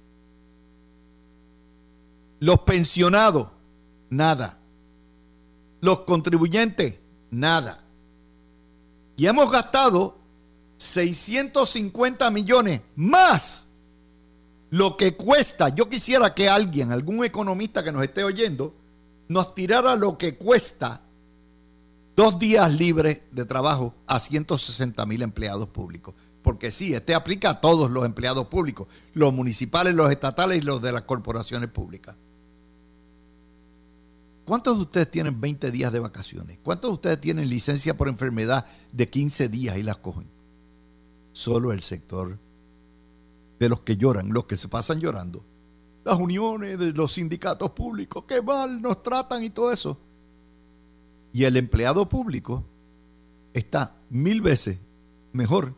Los 2.39 2.59
pensionados, 2.59 3.47
nada. 4.09 4.58
Los 5.81 5.99
contribuyentes, 6.01 6.99
nada. 7.31 7.83
Y 9.15 9.27
hemos 9.27 9.51
gastado 9.51 10.17
650 10.77 12.31
millones 12.31 12.81
más 12.95 13.69
lo 14.69 14.97
que 14.97 15.15
cuesta. 15.15 15.69
Yo 15.69 15.89
quisiera 15.89 16.33
que 16.33 16.49
alguien, 16.49 16.91
algún 16.91 17.25
economista 17.25 17.83
que 17.83 17.91
nos 17.91 18.03
esté 18.03 18.23
oyendo, 18.23 18.75
nos 19.27 19.55
tirara 19.55 19.95
lo 19.95 20.17
que 20.17 20.35
cuesta 20.35 21.01
dos 22.15 22.39
días 22.39 22.73
libres 22.73 23.21
de 23.31 23.45
trabajo 23.45 23.93
a 24.07 24.19
160 24.19 25.05
mil 25.05 25.21
empleados 25.21 25.69
públicos. 25.69 26.15
Porque 26.41 26.71
sí, 26.71 26.93
este 26.93 27.13
aplica 27.13 27.49
a 27.51 27.61
todos 27.61 27.91
los 27.91 28.05
empleados 28.05 28.47
públicos, 28.47 28.87
los 29.13 29.33
municipales, 29.33 29.93
los 29.95 30.09
estatales 30.09 30.59
y 30.59 30.61
los 30.61 30.81
de 30.81 30.91
las 30.91 31.03
corporaciones 31.03 31.69
públicas. 31.69 32.15
¿Cuántos 34.49 34.77
de 34.77 34.81
ustedes 34.81 35.11
tienen 35.11 35.39
20 35.39 35.69
días 35.69 35.93
de 35.93 35.99
vacaciones? 35.99 36.57
¿Cuántos 36.63 36.89
de 36.89 36.93
ustedes 36.95 37.21
tienen 37.21 37.47
licencia 37.47 37.95
por 37.95 38.07
enfermedad 38.07 38.65
de 38.91 39.07
15 39.07 39.47
días 39.47 39.77
y 39.77 39.83
las 39.83 39.97
cogen? 39.97 40.27
Solo 41.33 41.71
el 41.71 41.83
sector 41.83 42.39
de 43.59 43.69
los 43.69 43.81
que 43.81 43.95
lloran, 43.95 44.33
los 44.33 44.45
que 44.45 44.57
se 44.57 44.67
pasan 44.67 44.99
llorando. 44.99 45.45
Las 46.03 46.17
uniones 46.17 46.79
los 46.97 47.11
sindicatos 47.11 47.69
públicos, 47.73 48.23
qué 48.27 48.41
mal 48.41 48.81
nos 48.81 49.03
tratan 49.03 49.43
y 49.43 49.51
todo 49.51 49.71
eso. 49.71 49.99
Y 51.31 51.43
el 51.43 51.55
empleado 51.55 52.09
público 52.09 52.65
está 53.53 53.97
mil 54.09 54.41
veces 54.41 54.79
mejor 55.31 55.75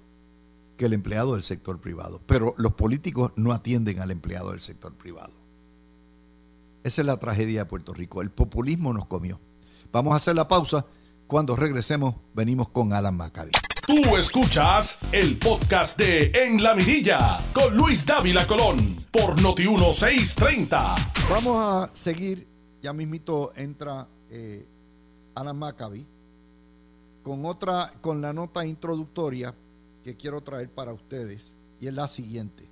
que 0.77 0.85
el 0.85 0.93
empleado 0.93 1.33
del 1.33 1.43
sector 1.43 1.81
privado. 1.81 2.21
Pero 2.25 2.55
los 2.57 2.75
políticos 2.75 3.33
no 3.35 3.51
atienden 3.51 3.99
al 3.99 4.11
empleado 4.11 4.51
del 4.51 4.61
sector 4.61 4.93
privado. 4.93 5.40
Esa 6.83 7.01
es 7.01 7.05
la 7.05 7.17
tragedia 7.17 7.59
de 7.59 7.65
Puerto 7.65 7.93
Rico. 7.93 8.23
El 8.23 8.31
populismo 8.31 8.91
nos 8.91 9.05
comió. 9.05 9.39
Vamos 9.91 10.13
a 10.13 10.15
hacer 10.15 10.35
la 10.35 10.47
pausa. 10.47 10.83
Cuando 11.27 11.55
regresemos, 11.55 12.15
venimos 12.33 12.69
con 12.69 12.91
Alan 12.91 13.15
Maccabi. 13.15 13.51
Tú 13.85 14.17
escuchas 14.17 14.97
el 15.11 15.37
podcast 15.37 15.97
de 15.99 16.31
En 16.33 16.63
la 16.63 16.73
Mirilla 16.73 17.39
con 17.53 17.77
Luis 17.77 18.03
Dávila 18.03 18.47
Colón 18.47 18.97
por 19.11 19.39
Noti1630. 19.39 20.95
Vamos 21.29 21.57
a 21.57 21.95
seguir. 21.95 22.47
Ya 22.81 22.93
mismito 22.93 23.53
entra 23.55 24.07
eh, 24.31 24.65
Alan 25.35 25.59
Maccabi 25.59 26.07
con 27.21 27.45
otra, 27.45 27.93
con 28.01 28.21
la 28.21 28.33
nota 28.33 28.65
introductoria 28.65 29.53
que 30.03 30.17
quiero 30.17 30.41
traer 30.41 30.71
para 30.71 30.93
ustedes 30.93 31.55
y 31.79 31.85
es 31.85 31.93
la 31.93 32.07
siguiente. 32.07 32.67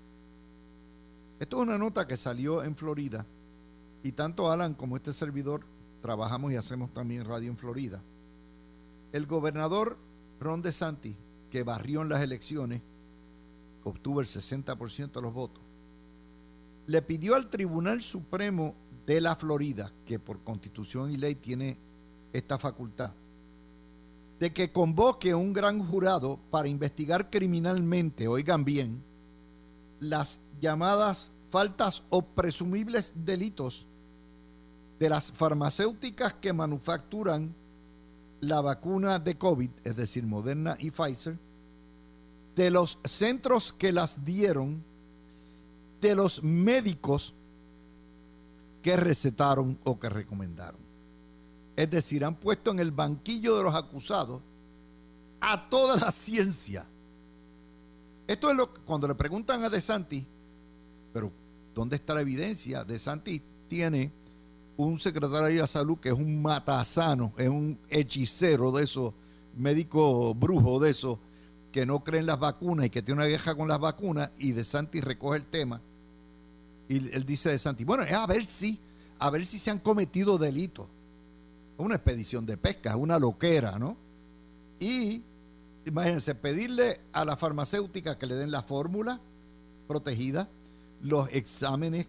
Esto 1.39 1.57
es 1.57 1.61
una 1.61 1.77
nota 1.77 2.07
que 2.07 2.17
salió 2.17 2.63
en 2.63 2.75
Florida 2.75 3.23
y 4.03 4.11
tanto 4.13 4.51
Alan 4.51 4.73
como 4.73 4.95
este 4.95 5.13
servidor 5.13 5.65
trabajamos 6.01 6.51
y 6.51 6.55
hacemos 6.55 6.93
también 6.93 7.25
radio 7.25 7.49
en 7.49 7.57
Florida. 7.57 8.01
El 9.11 9.25
gobernador 9.25 9.97
Ron 10.39 10.61
DeSantis, 10.61 11.15
que 11.49 11.63
barrió 11.63 12.01
en 12.01 12.09
las 12.09 12.21
elecciones, 12.21 12.81
obtuvo 13.83 14.21
el 14.21 14.27
60% 14.27 15.11
de 15.11 15.21
los 15.21 15.33
votos, 15.33 15.63
le 16.87 17.01
pidió 17.01 17.35
al 17.35 17.49
Tribunal 17.49 18.01
Supremo 18.01 18.75
de 19.05 19.21
la 19.21 19.35
Florida, 19.35 19.91
que 20.05 20.19
por 20.19 20.43
constitución 20.43 21.11
y 21.11 21.17
ley 21.17 21.35
tiene 21.35 21.77
esta 22.31 22.57
facultad, 22.57 23.11
de 24.39 24.53
que 24.53 24.71
convoque 24.71 25.35
un 25.35 25.51
gran 25.51 25.85
jurado 25.85 26.39
para 26.49 26.67
investigar 26.67 27.29
criminalmente, 27.29 28.27
oigan 28.27 28.63
bien, 28.63 29.03
las 29.99 30.39
llamadas 30.61 31.31
faltas 31.49 32.03
o 32.09 32.21
presumibles 32.21 33.13
delitos 33.25 33.88
de 34.99 35.09
las 35.09 35.31
farmacéuticas 35.31 36.33
que 36.33 36.51
manufacturan 36.51 37.55
la 38.41 38.61
vacuna 38.61 39.19
de 39.19 39.37
COVID, 39.37 39.69
es 39.83 39.95
decir, 39.95 40.25
Moderna 40.25 40.75
y 40.79 40.91
Pfizer, 40.91 41.37
de 42.55 42.69
los 42.69 42.99
centros 43.05 43.71
que 43.71 43.93
las 43.93 44.23
dieron, 44.25 44.83
de 46.01 46.15
los 46.15 46.43
médicos 46.43 47.33
que 48.81 48.97
recetaron 48.97 49.79
o 49.83 49.99
que 49.99 50.09
recomendaron. 50.09 50.79
Es 51.75 51.89
decir, 51.89 52.25
han 52.25 52.35
puesto 52.35 52.71
en 52.71 52.79
el 52.79 52.91
banquillo 52.91 53.57
de 53.57 53.63
los 53.63 53.73
acusados 53.73 54.41
a 55.39 55.69
toda 55.69 55.95
la 55.95 56.11
ciencia. 56.11 56.85
Esto 58.27 58.51
es 58.51 58.57
lo 58.57 58.73
que 58.73 58.81
cuando 58.81 59.07
le 59.07 59.15
preguntan 59.15 59.63
a 59.63 59.69
De 59.69 59.79
Santi, 59.79 60.25
pero 61.13 61.31
¿dónde 61.73 61.95
está 61.95 62.13
la 62.13 62.21
evidencia? 62.21 62.83
De 62.83 62.99
Santi 62.99 63.41
tiene 63.67 64.11
un 64.85 64.97
secretario 64.97 65.61
de 65.61 65.67
salud 65.67 65.97
que 65.97 66.07
es 66.07 66.15
un 66.15 66.41
matasano, 66.41 67.33
es 67.37 67.49
un 67.49 67.77
hechicero 67.89 68.71
de 68.71 68.83
esos, 68.83 69.13
médico 69.57 70.33
brujo 70.33 70.79
de 70.79 70.91
esos, 70.91 71.19
que 71.71 71.85
no 71.85 72.01
creen 72.01 72.25
las 72.25 72.39
vacunas 72.39 72.85
y 72.85 72.89
que 72.89 73.01
tiene 73.01 73.19
una 73.19 73.27
vieja 73.27 73.55
con 73.55 73.67
las 73.67 73.79
vacunas, 73.79 74.31
y 74.37 74.53
De 74.53 74.63
Santi 74.63 75.01
recoge 75.01 75.37
el 75.37 75.47
tema. 75.47 75.81
Y 76.87 77.13
él 77.13 77.25
dice 77.25 77.49
De 77.49 77.57
Santi, 77.57 77.83
bueno, 77.83 78.03
es 78.03 78.13
a 78.13 78.25
ver 78.25 78.45
si, 78.45 78.79
a 79.19 79.29
ver 79.29 79.45
si 79.45 79.59
se 79.59 79.69
han 79.69 79.79
cometido 79.79 80.37
delitos 80.37 80.87
una 81.77 81.95
expedición 81.95 82.45
de 82.45 82.57
pesca, 82.57 82.95
una 82.95 83.19
loquera, 83.19 83.77
¿no? 83.79 83.97
Y 84.79 85.23
imagínense, 85.85 86.35
pedirle 86.35 87.01
a 87.11 87.25
la 87.25 87.35
farmacéutica 87.35 88.17
que 88.17 88.27
le 88.27 88.35
den 88.35 88.51
la 88.51 88.63
fórmula 88.63 89.19
protegida, 89.87 90.49
los 91.01 91.29
exámenes, 91.31 92.07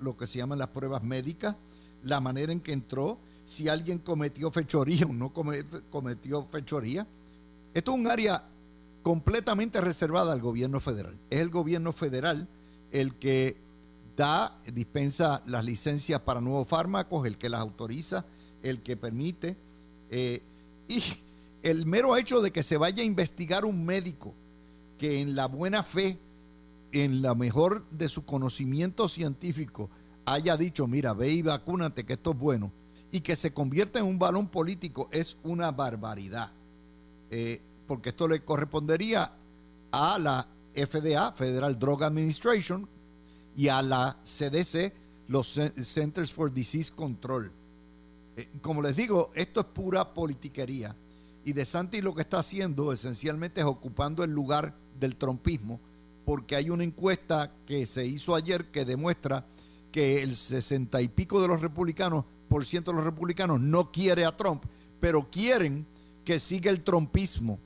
lo 0.00 0.16
que 0.16 0.26
se 0.26 0.38
llaman 0.38 0.58
las 0.58 0.68
pruebas 0.68 1.02
médicas, 1.02 1.56
la 2.04 2.20
manera 2.20 2.52
en 2.52 2.60
que 2.60 2.72
entró, 2.72 3.18
si 3.44 3.68
alguien 3.68 3.98
cometió 3.98 4.50
fechoría 4.50 5.06
o 5.06 5.12
no 5.12 5.32
cometió 5.32 6.46
fechoría. 6.50 7.06
Esto 7.74 7.92
es 7.92 7.98
un 7.98 8.06
área 8.06 8.44
completamente 9.02 9.80
reservada 9.80 10.32
al 10.32 10.40
gobierno 10.40 10.80
federal. 10.80 11.18
Es 11.28 11.40
el 11.40 11.50
gobierno 11.50 11.92
federal 11.92 12.48
el 12.90 13.14
que 13.16 13.56
da, 14.16 14.56
dispensa 14.72 15.42
las 15.46 15.64
licencias 15.64 16.20
para 16.20 16.40
nuevos 16.40 16.68
fármacos, 16.68 17.26
el 17.26 17.36
que 17.36 17.48
las 17.48 17.60
autoriza, 17.60 18.24
el 18.62 18.80
que 18.80 18.96
permite. 18.96 19.56
Eh, 20.10 20.40
y 20.88 21.02
el 21.62 21.86
mero 21.86 22.16
hecho 22.16 22.40
de 22.40 22.50
que 22.50 22.62
se 22.62 22.76
vaya 22.76 23.02
a 23.02 23.06
investigar 23.06 23.64
un 23.64 23.84
médico 23.84 24.34
que 24.98 25.20
en 25.20 25.34
la 25.34 25.46
buena 25.46 25.82
fe, 25.82 26.18
en 26.92 27.22
la 27.22 27.34
mejor 27.34 27.84
de 27.90 28.08
su 28.08 28.24
conocimiento 28.24 29.08
científico, 29.08 29.90
haya 30.26 30.56
dicho, 30.56 30.86
mira, 30.86 31.12
ve 31.12 31.30
y 31.30 31.42
vacúnate, 31.42 32.04
que 32.04 32.14
esto 32.14 32.32
es 32.32 32.38
bueno, 32.38 32.72
y 33.10 33.20
que 33.20 33.36
se 33.36 33.52
convierta 33.52 33.98
en 33.98 34.06
un 34.06 34.18
balón 34.18 34.48
político, 34.48 35.08
es 35.12 35.36
una 35.42 35.70
barbaridad. 35.70 36.52
Eh, 37.30 37.60
porque 37.86 38.10
esto 38.10 38.28
le 38.28 38.40
correspondería 38.40 39.32
a 39.92 40.18
la 40.18 40.46
FDA, 40.74 41.32
Federal 41.32 41.78
Drug 41.78 42.02
Administration, 42.02 42.88
y 43.56 43.68
a 43.68 43.82
la 43.82 44.16
CDC, 44.24 44.92
los 45.28 45.58
Centers 45.82 46.32
for 46.32 46.52
Disease 46.52 46.92
Control. 46.92 47.52
Eh, 48.36 48.48
como 48.60 48.82
les 48.82 48.96
digo, 48.96 49.30
esto 49.34 49.60
es 49.60 49.66
pura 49.66 50.12
politiquería. 50.12 50.96
Y 51.44 51.52
De 51.52 51.64
Santi 51.64 52.00
lo 52.00 52.14
que 52.14 52.22
está 52.22 52.38
haciendo 52.38 52.92
esencialmente 52.92 53.60
es 53.60 53.66
ocupando 53.66 54.24
el 54.24 54.30
lugar 54.30 54.74
del 54.98 55.16
trompismo, 55.16 55.78
porque 56.24 56.56
hay 56.56 56.70
una 56.70 56.84
encuesta 56.84 57.52
que 57.66 57.86
se 57.86 58.06
hizo 58.06 58.34
ayer 58.34 58.70
que 58.70 58.84
demuestra 58.84 59.46
que 59.94 60.24
el 60.24 60.34
sesenta 60.34 61.00
y 61.00 61.06
pico 61.06 61.40
de 61.40 61.46
los 61.46 61.60
republicanos, 61.60 62.24
por 62.48 62.64
ciento 62.64 62.90
de 62.90 62.96
los 62.96 63.04
republicanos, 63.04 63.60
no 63.60 63.92
quiere 63.92 64.24
a 64.24 64.36
Trump, 64.36 64.64
pero 64.98 65.30
quieren 65.30 65.86
que 66.24 66.40
siga 66.40 66.72
el 66.72 66.82
trompismo. 66.82 67.60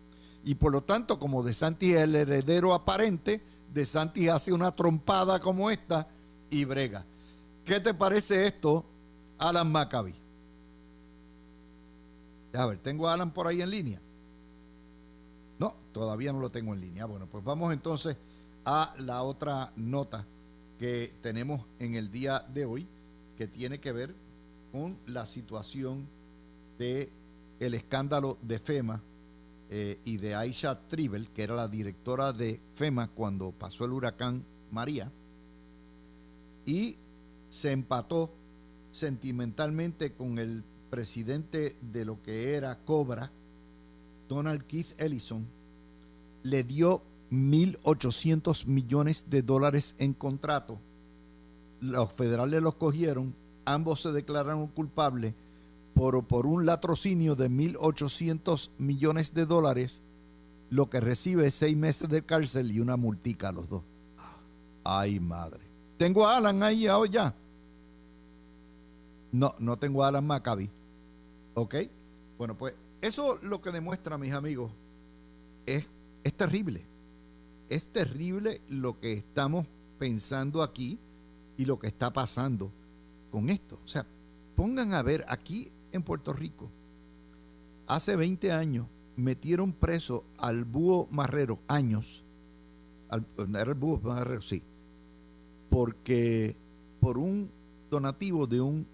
Y 0.45 0.57
por 0.57 0.73
lo 0.73 0.83
tanto, 0.83 1.19
como 1.19 1.43
De 1.43 1.55
Santi 1.55 1.95
es 1.95 2.03
el 2.03 2.14
heredero 2.14 2.75
aparente, 2.75 3.41
De 3.73 3.87
Santi 3.87 4.29
hace 4.29 4.53
una 4.53 4.73
trompada 4.73 5.41
como 5.41 5.71
esta 5.71 6.07
y 6.51 6.67
brega. 6.67 7.07
¿Qué 7.64 7.81
te 7.81 7.95
parece 7.95 8.45
esto, 8.47 8.85
Alan 9.38 9.73
Maccabi? 9.73 10.14
A 12.53 12.67
ver, 12.67 12.77
¿tengo 12.77 13.09
a 13.09 13.14
Alan 13.14 13.33
por 13.33 13.47
ahí 13.47 13.62
en 13.62 13.71
línea? 13.71 14.03
No, 15.59 15.75
todavía 15.93 16.31
no 16.35 16.41
lo 16.41 16.51
tengo 16.51 16.75
en 16.75 16.83
línea. 16.83 17.07
Bueno, 17.07 17.27
pues 17.27 17.43
vamos 17.43 17.73
entonces 17.73 18.19
a 18.67 18.95
la 18.99 19.23
otra 19.23 19.73
nota 19.77 20.27
que 20.79 21.12
tenemos 21.23 21.67
en 21.79 21.95
el 21.95 22.11
día 22.11 22.45
de 22.55 22.64
hoy, 22.64 22.87
que 23.37 23.47
tiene 23.47 23.81
que 23.81 23.93
ver 23.93 24.14
con 24.73 24.97
la 25.07 25.27
situación 25.27 26.07
de 26.79 27.11
el 27.61 27.75
escándalo 27.75 28.38
de 28.43 28.59
FEMA 28.59 29.03
eh, 29.71 29.99
y 30.05 30.17
de 30.19 30.35
Aisha 30.35 30.79
Tribel, 30.88 31.29
que 31.31 31.43
era 31.43 31.55
la 31.55 31.69
directora 31.69 32.33
de 32.33 32.61
FEMA 32.75 33.09
cuando 33.09 33.51
pasó 33.51 33.85
el 33.85 33.93
huracán 33.93 34.45
María, 34.71 35.11
y 36.64 36.97
se 37.51 37.73
empató 37.73 38.31
sentimentalmente 38.93 40.12
con 40.12 40.38
el 40.38 40.62
presidente 40.91 41.77
de 41.81 42.05
lo 42.05 42.23
que 42.23 42.55
era 42.55 42.79
Cobra, 42.85 43.31
Donald 44.29 44.64
Keith 44.64 45.01
Ellison, 45.01 45.47
le 46.43 46.62
dio 46.62 47.03
1.800 47.31 48.67
millones 48.67 49.27
de 49.29 49.43
dólares 49.43 49.95
en 49.99 50.14
contrato. 50.14 50.79
Los 51.81 52.12
federales 52.12 52.62
los 52.62 52.75
cogieron, 52.75 53.35
ambos 53.64 54.03
se 54.03 54.12
declararon 54.12 54.67
culpables 54.69 55.35
por, 55.95 56.25
por 56.25 56.47
un 56.47 56.67
latrocinio 56.67 57.37
de 57.37 57.51
1.800 57.51 58.71
millones 58.79 59.35
de 59.35 59.47
dólares, 59.47 60.03
lo 60.71 60.91
que 60.91 61.01
recibe 61.01 61.51
seis 61.51 61.77
meses 61.77 62.09
de 62.09 62.23
cárcel 62.23 62.71
y 62.71 62.81
una 62.81 62.97
multica 62.97 63.49
a 63.49 63.53
los 63.53 63.69
dos. 63.69 63.83
Ay, 64.85 65.21
madre. 65.21 65.61
Tengo 65.99 66.27
a 66.27 66.37
Alan 66.37 66.62
ahí 66.62 66.87
ya. 67.11 67.35
No, 69.33 69.55
no 69.59 69.77
tengo 69.77 70.05
a 70.05 70.09
Alan 70.09 70.27
Maccabi. 70.27 70.71
¿Ok? 71.55 71.75
Bueno, 72.38 72.57
pues 72.57 72.75
eso 73.01 73.37
lo 73.43 73.61
que 73.61 73.71
demuestra, 73.71 74.17
mis 74.17 74.33
amigos, 74.33 74.71
es, 75.67 75.87
es 76.25 76.33
terrible. 76.35 76.87
Es 77.68 77.88
terrible 77.88 78.62
lo 78.68 78.98
que 78.98 79.12
estamos 79.12 79.66
pensando 79.98 80.62
aquí 80.62 80.98
y 81.57 81.64
lo 81.64 81.78
que 81.78 81.88
está 81.88 82.12
pasando 82.12 82.72
con 83.31 83.50
esto. 83.50 83.81
O 83.85 83.88
sea, 83.88 84.07
pongan 84.54 84.94
a 84.94 85.02
ver, 85.02 85.24
aquí 85.28 85.70
en 85.92 86.02
Puerto 86.02 86.33
Rico, 86.33 86.70
hace 87.87 88.16
20 88.16 88.52
años 88.52 88.87
metieron 89.16 89.72
preso 89.72 90.24
al 90.38 90.64
búho 90.64 91.09
marrero, 91.11 91.59
años, 91.66 92.24
al, 93.09 93.26
era 93.50 93.70
el 93.70 93.74
búho 93.74 94.00
marrero, 94.02 94.40
sí, 94.40 94.62
porque 95.68 96.57
por 97.00 97.18
un 97.18 97.50
donativo 97.90 98.46
de 98.46 98.61
un 98.61 98.87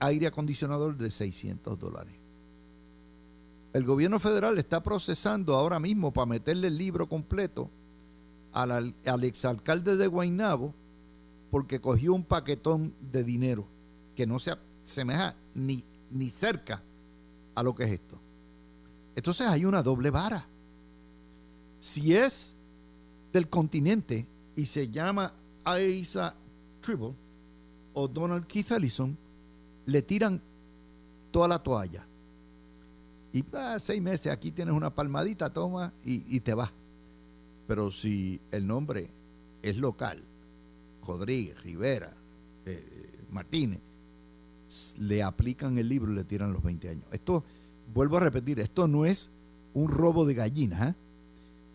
aire 0.00 0.26
acondicionador 0.26 0.96
de 0.96 1.10
600 1.10 1.78
dólares. 1.78 2.14
El 3.72 3.84
gobierno 3.84 4.20
federal 4.20 4.56
está 4.58 4.82
procesando 4.82 5.54
ahora 5.56 5.80
mismo 5.80 6.12
para 6.12 6.26
meterle 6.26 6.68
el 6.68 6.78
libro 6.78 7.08
completo 7.08 7.70
al, 8.54 8.94
al 9.06 9.24
exalcalde 9.24 9.96
de 9.96 10.06
Guaynabo 10.06 10.74
porque 11.50 11.80
cogió 11.80 12.14
un 12.14 12.24
paquetón 12.24 12.94
de 13.12 13.22
dinero 13.22 13.66
que 14.16 14.26
no 14.26 14.38
se 14.38 14.56
asemeja 14.84 15.36
ni, 15.54 15.84
ni 16.10 16.30
cerca 16.30 16.82
a 17.54 17.62
lo 17.62 17.74
que 17.74 17.84
es 17.84 17.92
esto. 17.92 18.18
Entonces 19.14 19.46
hay 19.46 19.64
una 19.64 19.82
doble 19.82 20.10
vara. 20.10 20.46
Si 21.78 22.14
es 22.14 22.56
del 23.32 23.48
continente 23.48 24.26
y 24.56 24.64
se 24.64 24.88
llama 24.88 25.32
Aisa 25.64 26.34
Tribble 26.80 27.14
o 27.92 28.08
Donald 28.08 28.46
Keith 28.46 28.70
Ellison, 28.70 29.16
le 29.86 30.02
tiran 30.02 30.40
toda 31.30 31.48
la 31.48 31.58
toalla. 31.58 32.06
Y 33.32 33.44
ah, 33.52 33.76
seis 33.78 34.00
meses, 34.00 34.32
aquí 34.32 34.52
tienes 34.52 34.74
una 34.74 34.94
palmadita, 34.94 35.52
toma 35.52 35.92
y, 36.04 36.38
te 36.40 36.54
vas. 36.54 36.70
Pero 37.66 37.90
si 37.90 38.40
el 38.50 38.66
nombre 38.66 39.10
es 39.62 39.76
local, 39.76 40.22
Rodríguez, 41.06 41.62
Rivera, 41.62 42.12
eh, 42.66 43.26
Martínez, 43.30 43.80
le 44.98 45.22
aplican 45.22 45.78
el 45.78 45.88
libro 45.88 46.12
y 46.12 46.16
le 46.16 46.24
tiran 46.24 46.52
los 46.52 46.62
20 46.62 46.88
años. 46.88 47.04
Esto, 47.12 47.44
vuelvo 47.92 48.16
a 48.16 48.20
repetir, 48.20 48.60
esto 48.60 48.88
no 48.88 49.04
es 49.04 49.30
un 49.74 49.88
robo 49.88 50.24
de 50.24 50.34
gallinas. 50.34 50.90
¿eh? 50.90 50.94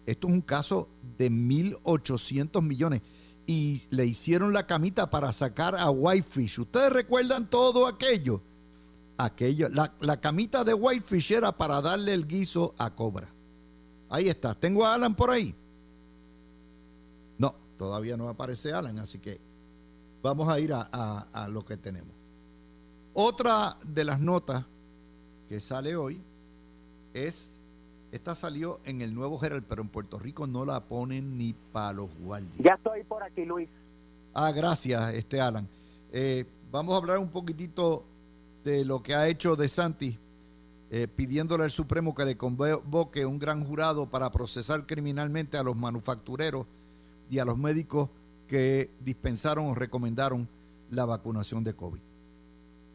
Esto 0.05 0.27
es 0.27 0.33
un 0.33 0.41
caso 0.41 0.89
de 1.17 1.31
1.800 1.31 2.61
millones. 2.61 3.01
Y 3.45 3.83
le 3.89 4.05
hicieron 4.05 4.53
la 4.53 4.67
camita 4.67 5.09
para 5.09 5.33
sacar 5.33 5.75
a 5.75 5.89
Whitefish. 5.89 6.59
¿Ustedes 6.59 6.91
recuerdan 6.93 7.49
todo 7.49 7.87
aquello? 7.87 8.41
Aquello, 9.17 9.69
la, 9.69 9.93
la 9.99 10.21
camita 10.21 10.63
de 10.63 10.73
Whitefish 10.73 11.31
era 11.33 11.51
para 11.57 11.81
darle 11.81 12.13
el 12.13 12.27
guiso 12.27 12.75
a 12.77 12.93
Cobra. 12.95 13.27
Ahí 14.09 14.29
está. 14.29 14.53
Tengo 14.55 14.85
a 14.85 14.93
Alan 14.93 15.15
por 15.15 15.31
ahí. 15.31 15.55
Todavía 17.79 18.17
no 18.17 18.27
aparece 18.27 18.73
Alan, 18.73 18.99
así 18.99 19.19
que 19.19 19.39
vamos 20.21 20.49
a 20.49 20.59
ir 20.59 20.73
a, 20.73 20.81
a 21.31 21.47
lo 21.47 21.63
que 21.63 21.77
tenemos. 21.77 22.11
Otra 23.13 23.77
de 23.81 24.03
las 24.03 24.19
notas 24.19 24.65
que 25.47 25.61
sale 25.61 25.95
hoy 25.95 26.21
es, 27.13 27.61
esta 28.11 28.35
salió 28.35 28.81
en 28.83 29.01
el 29.01 29.15
Nuevo 29.15 29.41
Herald, 29.41 29.63
pero 29.67 29.81
en 29.81 29.87
Puerto 29.87 30.19
Rico 30.19 30.45
no 30.45 30.65
la 30.65 30.81
ponen 30.81 31.37
ni 31.37 31.53
para 31.71 31.93
los 31.93 32.13
guardias. 32.15 32.51
Ya 32.57 32.73
estoy 32.73 33.05
por 33.05 33.23
aquí, 33.23 33.45
Luis. 33.45 33.69
Ah, 34.33 34.51
gracias, 34.51 35.13
este 35.13 35.39
Alan. 35.39 35.65
Eh, 36.11 36.45
vamos 36.71 36.93
a 36.93 36.97
hablar 36.97 37.17
un 37.19 37.29
poquitito 37.29 38.03
de 38.65 38.83
lo 38.83 39.01
que 39.01 39.15
ha 39.15 39.29
hecho 39.29 39.55
De 39.55 39.69
Santi, 39.69 40.19
eh, 40.91 41.07
pidiéndole 41.07 41.63
al 41.63 41.71
Supremo 41.71 42.13
que 42.13 42.25
le 42.25 42.35
convoque 42.35 43.25
un 43.25 43.39
gran 43.39 43.63
jurado 43.63 44.09
para 44.09 44.29
procesar 44.31 44.85
criminalmente 44.85 45.57
a 45.57 45.63
los 45.63 45.77
manufactureros 45.77 46.65
y 47.29 47.39
a 47.39 47.45
los 47.45 47.57
médicos 47.57 48.09
que 48.47 48.89
dispensaron 48.99 49.67
o 49.67 49.75
recomendaron 49.75 50.47
la 50.89 51.05
vacunación 51.05 51.63
de 51.63 51.75
COVID. 51.75 51.99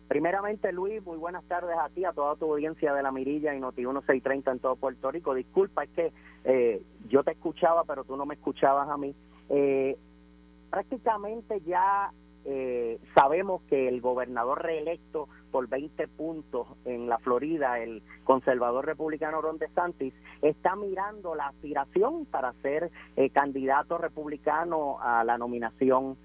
Primeramente, 0.09 0.73
Luis, 0.73 1.03
muy 1.05 1.17
buenas 1.17 1.45
tardes 1.45 1.77
a 1.79 1.89
ti, 1.89 2.05
a 2.05 2.13
toda 2.13 2.37
tu 2.37 2.53
audiencia 2.53 2.93
de 2.93 3.03
La 3.03 3.11
Mirilla 3.11 3.55
y 3.55 3.61
Noti 3.61 3.83
1630 3.83 4.53
en 4.53 4.59
todo 4.59 4.77
Puerto 4.77 5.11
Rico. 5.11 5.35
Disculpa, 5.35 5.85
es 5.85 5.91
que 5.91 6.13
eh, 6.45 6.83
yo 7.09 7.23
te 7.23 7.33
escuchaba, 7.33 7.85
pero 7.85 8.05
tú 8.05 8.17
no 8.17 8.27
me 8.27 8.35
escuchabas 8.35 8.89
a 8.89 8.97
mí. 8.97 9.15
Eh, 9.49 9.97
prácticamente 10.71 11.61
ya 11.63 12.13
eh, 12.45 12.99
sabemos 13.15 13.63
que 13.63 13.89
el 13.89 14.01
gobernador 14.01 14.63
reelecto 14.63 15.29
por 15.51 15.69
20 15.69 16.09
puntos 16.09 16.67
en 16.85 17.09
la 17.09 17.19
Florida, 17.19 17.79
el 17.79 18.03
conservador 18.25 18.87
republicano 18.87 19.41
Ron 19.41 19.59
DeSantis, 19.59 20.15
está 20.43 20.77
mirando 20.77 21.35
la 21.35 21.49
aspiración 21.49 22.27
para 22.27 22.53
ser 22.63 22.91
candidato 23.33 23.99
republicano 23.99 24.99
a 25.01 25.23
la 25.23 25.39
nominación 25.39 26.17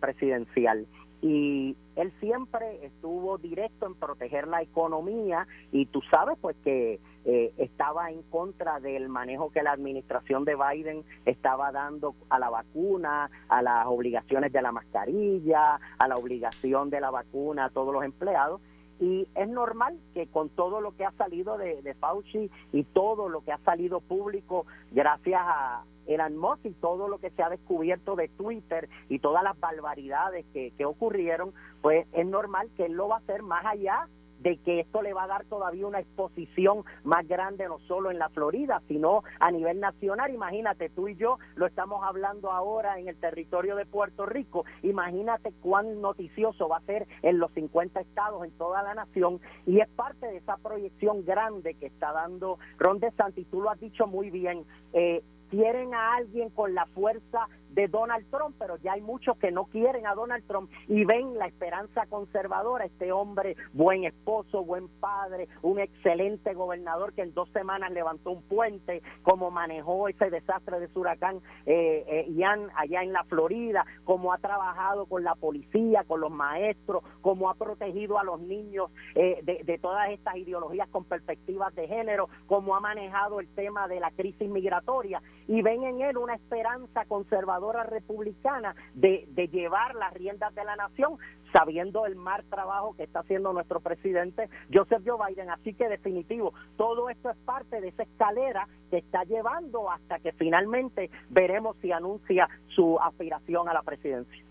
presidencial. 0.00 0.86
Y 1.22 1.76
él 1.94 2.12
siempre 2.20 2.84
estuvo 2.84 3.38
directo 3.38 3.86
en 3.86 3.94
proteger 3.94 4.48
la 4.48 4.60
economía 4.60 5.46
y 5.70 5.86
tú 5.86 6.00
sabes 6.10 6.36
pues 6.40 6.56
que 6.64 7.00
eh, 7.24 7.52
estaba 7.56 8.10
en 8.10 8.22
contra 8.22 8.80
del 8.80 9.08
manejo 9.08 9.52
que 9.52 9.62
la 9.62 9.72
administración 9.72 10.44
de 10.44 10.56
Biden 10.56 11.04
estaba 11.24 11.70
dando 11.70 12.16
a 12.28 12.38
la 12.38 12.50
vacuna, 12.50 13.30
a 13.48 13.62
las 13.62 13.86
obligaciones 13.86 14.52
de 14.52 14.60
la 14.60 14.72
mascarilla, 14.72 15.78
a 15.98 16.08
la 16.08 16.16
obligación 16.16 16.90
de 16.90 17.00
la 17.00 17.10
vacuna 17.10 17.66
a 17.66 17.70
todos 17.70 17.92
los 17.92 18.04
empleados. 18.04 18.60
Y 18.98 19.28
es 19.34 19.48
normal 19.48 19.98
que 20.14 20.26
con 20.26 20.48
todo 20.48 20.80
lo 20.80 20.96
que 20.96 21.04
ha 21.04 21.12
salido 21.12 21.58
de, 21.58 21.94
Fauci 22.00 22.50
y 22.72 22.84
todo 22.84 23.28
lo 23.28 23.42
que 23.42 23.52
ha 23.52 23.58
salido 23.58 24.00
público 24.00 24.66
gracias 24.90 25.40
a, 25.44 25.84
Elon 26.06 26.36
Musk 26.36 26.64
y 26.64 26.72
todo 26.72 27.06
lo 27.06 27.18
que 27.18 27.30
se 27.30 27.44
ha 27.44 27.48
descubierto 27.48 28.16
de 28.16 28.26
Twitter 28.26 28.88
y 29.08 29.20
todas 29.20 29.44
las 29.44 29.58
barbaridades 29.60 30.44
que, 30.52 30.72
que 30.72 30.84
ocurrieron, 30.84 31.52
pues 31.80 32.08
es 32.12 32.26
normal 32.26 32.70
que 32.76 32.86
él 32.86 32.94
lo 32.94 33.06
va 33.06 33.16
a 33.16 33.18
hacer 33.18 33.42
más 33.42 33.64
allá 33.64 34.08
de 34.42 34.58
que 34.58 34.80
esto 34.80 35.02
le 35.02 35.14
va 35.14 35.24
a 35.24 35.28
dar 35.28 35.44
todavía 35.44 35.86
una 35.86 36.00
exposición 36.00 36.84
más 37.04 37.26
grande 37.26 37.68
no 37.68 37.78
solo 37.80 38.10
en 38.10 38.18
la 38.18 38.28
Florida, 38.28 38.82
sino 38.88 39.22
a 39.40 39.50
nivel 39.50 39.80
nacional. 39.80 40.32
Imagínate, 40.34 40.90
tú 40.90 41.08
y 41.08 41.16
yo 41.16 41.38
lo 41.54 41.66
estamos 41.66 42.02
hablando 42.04 42.50
ahora 42.50 42.98
en 42.98 43.08
el 43.08 43.16
territorio 43.16 43.76
de 43.76 43.86
Puerto 43.86 44.26
Rico. 44.26 44.64
Imagínate 44.82 45.52
cuán 45.60 46.00
noticioso 46.00 46.68
va 46.68 46.78
a 46.78 46.82
ser 46.82 47.06
en 47.22 47.38
los 47.38 47.52
50 47.52 48.00
estados, 48.00 48.44
en 48.44 48.50
toda 48.52 48.82
la 48.82 48.94
nación. 48.94 49.40
Y 49.66 49.80
es 49.80 49.88
parte 49.90 50.26
de 50.26 50.38
esa 50.38 50.56
proyección 50.56 51.24
grande 51.24 51.74
que 51.74 51.86
está 51.86 52.12
dando 52.12 52.58
Ron 52.78 52.98
DeSantis. 52.98 53.48
Tú 53.50 53.60
lo 53.60 53.70
has 53.70 53.80
dicho 53.80 54.06
muy 54.06 54.30
bien. 54.30 54.64
Eh, 54.92 55.22
quieren 55.50 55.94
a 55.94 56.14
alguien 56.14 56.48
con 56.50 56.74
la 56.74 56.86
fuerza 56.86 57.46
de 57.74 57.88
Donald 57.88 58.26
Trump, 58.30 58.56
pero 58.58 58.76
ya 58.78 58.92
hay 58.92 59.00
muchos 59.00 59.36
que 59.38 59.50
no 59.50 59.64
quieren 59.64 60.06
a 60.06 60.14
Donald 60.14 60.46
Trump 60.46 60.70
y 60.88 61.04
ven 61.04 61.38
la 61.38 61.46
esperanza 61.46 62.06
conservadora, 62.06 62.84
este 62.84 63.12
hombre, 63.12 63.56
buen 63.72 64.04
esposo, 64.04 64.64
buen 64.64 64.88
padre, 64.88 65.48
un 65.62 65.78
excelente 65.78 66.54
gobernador 66.54 67.12
que 67.14 67.22
en 67.22 67.34
dos 67.34 67.48
semanas 67.50 67.90
levantó 67.92 68.30
un 68.30 68.42
puente, 68.42 69.02
como 69.22 69.50
manejó 69.50 70.08
ese 70.08 70.30
desastre 70.30 70.80
de 70.80 70.88
huracán 70.94 71.40
eh, 71.66 72.04
eh, 72.06 72.26
Ian 72.30 72.68
allá 72.76 73.02
en 73.02 73.12
la 73.12 73.24
Florida, 73.24 73.84
cómo 74.04 74.32
ha 74.32 74.38
trabajado 74.38 75.06
con 75.06 75.24
la 75.24 75.34
policía, 75.34 76.04
con 76.04 76.20
los 76.20 76.30
maestros, 76.30 77.02
cómo 77.20 77.48
ha 77.48 77.54
protegido 77.54 78.18
a 78.18 78.24
los 78.24 78.40
niños 78.40 78.90
eh, 79.14 79.40
de, 79.42 79.62
de 79.64 79.78
todas 79.78 80.10
estas 80.10 80.36
ideologías 80.36 80.88
con 80.88 81.04
perspectivas 81.04 81.74
de 81.74 81.88
género, 81.88 82.28
cómo 82.46 82.76
ha 82.76 82.80
manejado 82.80 83.40
el 83.40 83.48
tema 83.54 83.88
de 83.88 84.00
la 84.00 84.10
crisis 84.10 84.48
migratoria 84.48 85.22
y 85.48 85.62
ven 85.62 85.84
en 85.84 86.00
él 86.02 86.18
una 86.18 86.34
esperanza 86.34 87.04
conservadora 87.06 87.61
republicana 87.70 88.74
de, 88.94 89.28
de 89.30 89.46
llevar 89.48 89.94
las 89.94 90.12
riendas 90.14 90.52
de 90.54 90.64
la 90.64 90.74
nación 90.74 91.18
sabiendo 91.52 92.06
el 92.06 92.16
mal 92.16 92.44
trabajo 92.50 92.94
que 92.96 93.04
está 93.04 93.20
haciendo 93.20 93.52
nuestro 93.52 93.80
presidente 93.80 94.48
Joseph 94.72 95.02
Joe 95.06 95.18
Biden. 95.28 95.50
Así 95.50 95.74
que 95.74 95.88
definitivo, 95.88 96.54
todo 96.76 97.10
esto 97.10 97.30
es 97.30 97.36
parte 97.44 97.80
de 97.80 97.88
esa 97.88 98.02
escalera 98.04 98.68
que 98.90 98.98
está 98.98 99.24
llevando 99.24 99.90
hasta 99.90 100.18
que 100.18 100.32
finalmente 100.32 101.10
veremos 101.30 101.76
si 101.82 101.92
anuncia 101.92 102.48
su 102.74 102.98
aspiración 102.98 103.68
a 103.68 103.74
la 103.74 103.82
presidencia. 103.82 104.42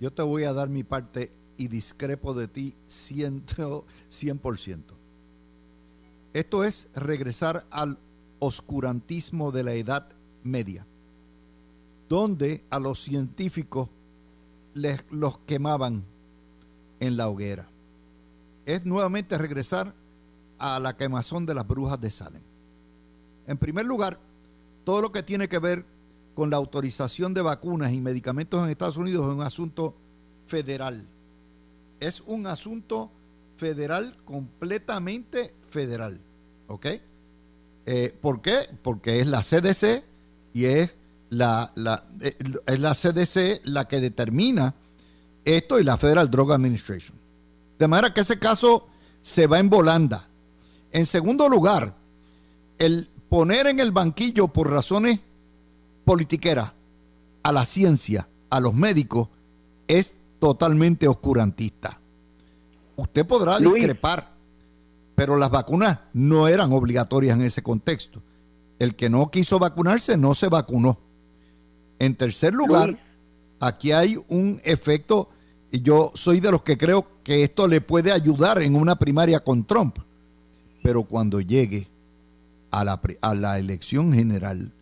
Yo 0.00 0.12
te 0.12 0.22
voy 0.22 0.44
a 0.44 0.52
dar 0.52 0.68
mi 0.68 0.84
parte 0.84 1.32
y 1.56 1.68
discrepo 1.68 2.32
de 2.32 2.48
ti 2.48 2.74
100%. 2.86 3.84
100%. 4.08 4.82
Esto 6.32 6.62
es 6.62 6.88
regresar 6.94 7.64
al 7.70 7.98
oscurantismo 8.38 9.50
de 9.50 9.64
la 9.64 9.72
Edad 9.72 10.08
Media, 10.44 10.86
donde 12.08 12.64
a 12.70 12.78
los 12.78 13.02
científicos 13.02 13.88
les, 14.74 15.04
los 15.10 15.38
quemaban 15.38 16.04
en 17.00 17.16
la 17.16 17.28
hoguera. 17.28 17.68
Es 18.64 18.84
nuevamente 18.84 19.36
regresar 19.38 19.94
a 20.58 20.78
la 20.78 20.96
quemazón 20.96 21.46
de 21.46 21.54
las 21.54 21.66
brujas 21.66 22.00
de 22.00 22.10
Salem. 22.10 22.42
En 23.46 23.56
primer 23.56 23.86
lugar, 23.86 24.18
todo 24.84 25.00
lo 25.00 25.12
que 25.12 25.22
tiene 25.22 25.48
que 25.48 25.58
ver 25.58 25.84
con 26.34 26.50
la 26.50 26.56
autorización 26.56 27.34
de 27.34 27.42
vacunas 27.42 27.92
y 27.92 28.00
medicamentos 28.00 28.62
en 28.62 28.70
Estados 28.70 28.96
Unidos 28.96 29.26
es 29.26 29.34
un 29.34 29.42
asunto 29.42 29.94
federal. 30.46 31.06
Es 32.00 32.22
un 32.26 32.46
asunto 32.46 33.10
federal, 33.56 34.16
completamente 34.24 35.52
federal. 35.68 36.20
¿Ok? 36.68 36.86
Eh, 37.86 38.14
¿Por 38.20 38.42
qué? 38.42 38.68
Porque 38.82 39.20
es 39.20 39.26
la 39.26 39.40
CDC 39.40 40.04
y 40.52 40.66
es 40.66 40.94
la, 41.30 41.72
eh, 42.20 42.36
es 42.66 42.80
la 42.80 42.94
CDC 42.94 43.60
la 43.64 43.86
que 43.86 44.00
determina 44.00 44.74
esto 45.44 45.78
y 45.78 45.84
la 45.84 45.96
Federal 45.96 46.30
Drug 46.30 46.52
Administration. 46.52 47.16
De 47.78 47.88
manera 47.88 48.12
que 48.12 48.20
ese 48.20 48.38
caso 48.38 48.86
se 49.22 49.46
va 49.46 49.58
en 49.58 49.70
volanda. 49.70 50.28
En 50.90 51.06
segundo 51.06 51.48
lugar, 51.48 51.94
el 52.78 53.08
poner 53.28 53.66
en 53.66 53.80
el 53.80 53.92
banquillo 53.92 54.48
por 54.48 54.70
razones 54.70 55.20
politiqueras 56.04 56.74
a 57.42 57.52
la 57.52 57.64
ciencia, 57.64 58.28
a 58.50 58.60
los 58.60 58.74
médicos, 58.74 59.28
es 59.86 60.14
totalmente 60.38 61.08
oscurantista. 61.08 62.00
Usted 62.96 63.26
podrá 63.26 63.58
discrepar, 63.58 64.34
pero 65.14 65.36
las 65.36 65.50
vacunas 65.50 66.00
no 66.12 66.48
eran 66.48 66.72
obligatorias 66.72 67.36
en 67.36 67.44
ese 67.44 67.62
contexto. 67.62 68.22
El 68.78 68.94
que 68.94 69.10
no 69.10 69.30
quiso 69.30 69.58
vacunarse 69.58 70.16
no 70.16 70.34
se 70.34 70.48
vacunó. 70.48 70.98
En 71.98 72.14
tercer 72.14 72.54
lugar, 72.54 72.98
aquí 73.60 73.92
hay 73.92 74.16
un 74.28 74.60
efecto, 74.64 75.28
y 75.70 75.82
yo 75.82 76.12
soy 76.14 76.40
de 76.40 76.50
los 76.50 76.62
que 76.62 76.78
creo 76.78 77.06
que 77.22 77.42
esto 77.42 77.66
le 77.66 77.80
puede 77.80 78.12
ayudar 78.12 78.62
en 78.62 78.74
una 78.74 78.96
primaria 78.96 79.40
con 79.40 79.64
Trump, 79.64 79.98
pero 80.82 81.04
cuando 81.04 81.40
llegue 81.40 81.88
a 82.70 82.84
la, 82.84 83.00
a 83.20 83.34
la 83.34 83.58
elección 83.58 84.12
general, 84.12 84.72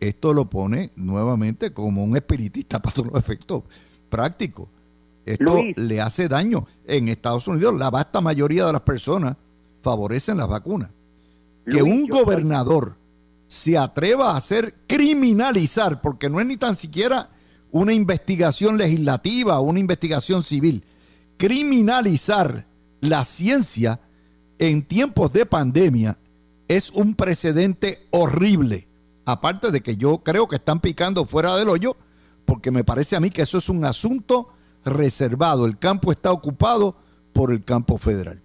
esto 0.00 0.32
lo 0.32 0.50
pone 0.50 0.92
nuevamente 0.96 1.72
como 1.72 2.04
un 2.04 2.16
espiritista 2.16 2.78
para 2.82 2.94
todos 2.94 3.12
los 3.12 3.18
efectos 3.18 3.62
prácticos. 4.08 4.68
Esto 5.24 5.56
le 5.76 6.00
hace 6.00 6.28
daño. 6.28 6.66
En 6.84 7.08
Estados 7.08 7.46
Unidos, 7.46 7.74
la 7.78 7.90
vasta 7.90 8.20
mayoría 8.20 8.66
de 8.66 8.72
las 8.72 8.82
personas 8.82 9.36
favorecen 9.80 10.36
las 10.36 10.48
vacunas. 10.48 10.90
que 11.64 11.82
un 11.82 12.08
gobernador 12.08 12.96
se 13.52 13.76
atreva 13.76 14.30
a 14.30 14.38
hacer 14.38 14.74
criminalizar, 14.86 16.00
porque 16.00 16.30
no 16.30 16.40
es 16.40 16.46
ni 16.46 16.56
tan 16.56 16.74
siquiera 16.74 17.28
una 17.70 17.92
investigación 17.92 18.78
legislativa 18.78 19.60
una 19.60 19.78
investigación 19.78 20.42
civil, 20.42 20.86
criminalizar 21.36 22.66
la 23.02 23.24
ciencia 23.24 24.00
en 24.58 24.82
tiempos 24.82 25.34
de 25.34 25.44
pandemia 25.44 26.18
es 26.66 26.88
un 26.92 27.14
precedente 27.14 28.06
horrible. 28.10 28.88
Aparte 29.26 29.70
de 29.70 29.82
que 29.82 29.98
yo 29.98 30.22
creo 30.24 30.48
que 30.48 30.56
están 30.56 30.80
picando 30.80 31.26
fuera 31.26 31.54
del 31.54 31.68
hoyo, 31.68 31.94
porque 32.46 32.70
me 32.70 32.84
parece 32.84 33.16
a 33.16 33.20
mí 33.20 33.28
que 33.28 33.42
eso 33.42 33.58
es 33.58 33.68
un 33.68 33.84
asunto 33.84 34.48
reservado. 34.82 35.66
El 35.66 35.78
campo 35.78 36.10
está 36.10 36.32
ocupado 36.32 36.96
por 37.34 37.52
el 37.52 37.62
campo 37.64 37.98
federal. 37.98 38.42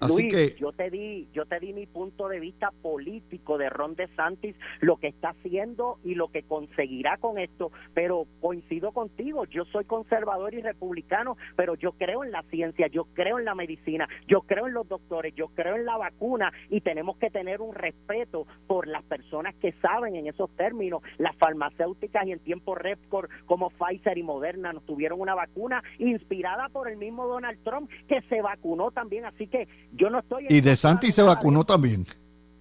Así 0.00 0.28
que 0.28 0.56
yo 0.58 0.72
te 0.72 0.90
di, 0.90 1.28
yo 1.32 1.44
te 1.46 1.60
di 1.60 1.72
mi 1.72 1.86
punto 1.86 2.28
de 2.28 2.40
vista 2.40 2.70
político 2.82 3.58
de 3.58 3.68
Ron 3.68 3.94
DeSantis, 3.94 4.56
lo 4.80 4.96
que 4.96 5.08
está 5.08 5.30
haciendo 5.30 5.98
y 6.04 6.14
lo 6.14 6.28
que 6.28 6.42
conseguirá 6.42 7.18
con 7.18 7.38
esto, 7.38 7.70
pero 7.94 8.26
coincido 8.40 8.92
contigo, 8.92 9.44
yo 9.44 9.64
soy 9.66 9.84
conservador 9.84 10.54
y 10.54 10.62
republicano, 10.62 11.36
pero 11.56 11.74
yo 11.74 11.92
creo 11.92 12.24
en 12.24 12.32
la 12.32 12.42
ciencia, 12.44 12.86
yo 12.86 13.04
creo 13.12 13.38
en 13.38 13.44
la 13.44 13.54
medicina, 13.54 14.08
yo 14.26 14.42
creo 14.42 14.66
en 14.66 14.74
los 14.74 14.88
doctores, 14.88 15.34
yo 15.34 15.48
creo 15.48 15.76
en 15.76 15.84
la 15.84 15.96
vacuna 15.96 16.52
y 16.70 16.80
tenemos 16.80 17.18
que 17.18 17.30
tener 17.30 17.60
un 17.60 17.74
respeto 17.74 18.46
por 18.66 18.86
las 18.86 19.04
personas 19.04 19.54
que 19.56 19.72
saben 19.82 20.16
en 20.16 20.26
esos 20.26 20.50
términos, 20.56 21.02
las 21.18 21.36
farmacéuticas 21.36 22.26
y 22.26 22.32
en 22.32 22.38
tiempo 22.40 22.74
récord 22.74 23.28
como 23.46 23.70
Pfizer 23.70 24.16
y 24.16 24.22
Moderna 24.22 24.72
nos 24.72 24.84
tuvieron 24.86 25.20
una 25.20 25.34
vacuna 25.34 25.82
inspirada 25.98 26.68
por 26.68 26.88
el 26.88 26.96
mismo 26.96 27.26
Donald 27.26 27.62
Trump 27.62 27.90
que 28.08 28.22
se 28.22 28.40
vacunó 28.40 28.90
también, 28.90 29.24
así 29.24 29.46
que 29.46 29.68
yo 29.92 30.10
no 30.10 30.20
estoy 30.20 30.46
y 30.48 30.60
de 30.60 30.76
Santi 30.76 31.10
se 31.10 31.22
vacunó 31.22 31.64
también. 31.64 32.04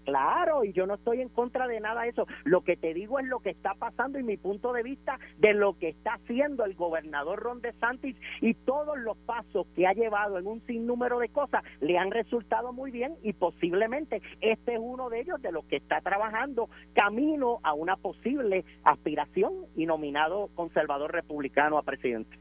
Claro, 0.10 0.64
y 0.64 0.74
yo 0.74 0.88
no 0.88 0.96
estoy 0.96 1.22
en 1.22 1.30
contra 1.30 1.68
de 1.68 1.80
nada 1.80 2.02
de 2.02 2.10
eso. 2.10 2.26
Lo 2.44 2.64
que 2.64 2.76
te 2.76 2.96
digo 2.96 3.20
es 3.20 3.28
lo 3.28 3.42
que 3.42 3.52
está 3.52 3.76
pasando 3.76 4.18
y 4.18 4.24
mi 4.24 4.38
punto 4.38 4.74
de 4.74 4.82
vista 4.82 5.20
de 5.38 5.54
lo 5.54 5.78
que 5.78 5.90
está 5.90 6.16
haciendo 6.16 6.66
el 6.66 6.74
gobernador 6.74 7.38
Ron 7.38 7.62
DeSantis 7.62 8.16
y 8.42 8.56
todos 8.56 8.98
los 8.98 9.16
pasos 9.18 9.68
que 9.76 9.86
ha 9.86 9.94
llevado 9.94 10.40
en 10.40 10.48
un 10.48 10.66
sinnúmero 10.66 11.20
de 11.20 11.30
cosas 11.30 11.64
le 11.80 12.00
han 12.00 12.10
resultado 12.10 12.74
muy 12.74 12.90
bien 12.90 13.18
y 13.22 13.34
posiblemente 13.34 14.24
este 14.42 14.74
es 14.74 14.80
uno 14.82 15.12
de 15.12 15.22
ellos 15.22 15.40
de 15.44 15.52
los 15.52 15.64
que 15.66 15.76
está 15.76 16.02
trabajando 16.02 16.72
camino 16.96 17.60
a 17.62 17.76
una 17.76 17.96
posible 17.96 18.66
aspiración 18.86 19.54
y 19.76 19.86
nominado 19.86 20.50
conservador 20.56 21.12
republicano 21.12 21.78
a 21.78 21.84
presidente. 21.84 22.36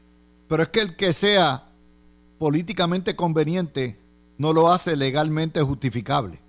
Pero 0.47 0.63
es 0.63 0.69
que 0.69 0.81
el 0.81 0.95
que 0.95 1.13
sea 1.13 1.65
políticamente 2.39 3.15
conveniente 3.15 4.08
no 4.39 4.53
lo 4.53 4.71
hace 4.71 4.95
legalmente 4.95 5.61
justificable. 5.61 6.41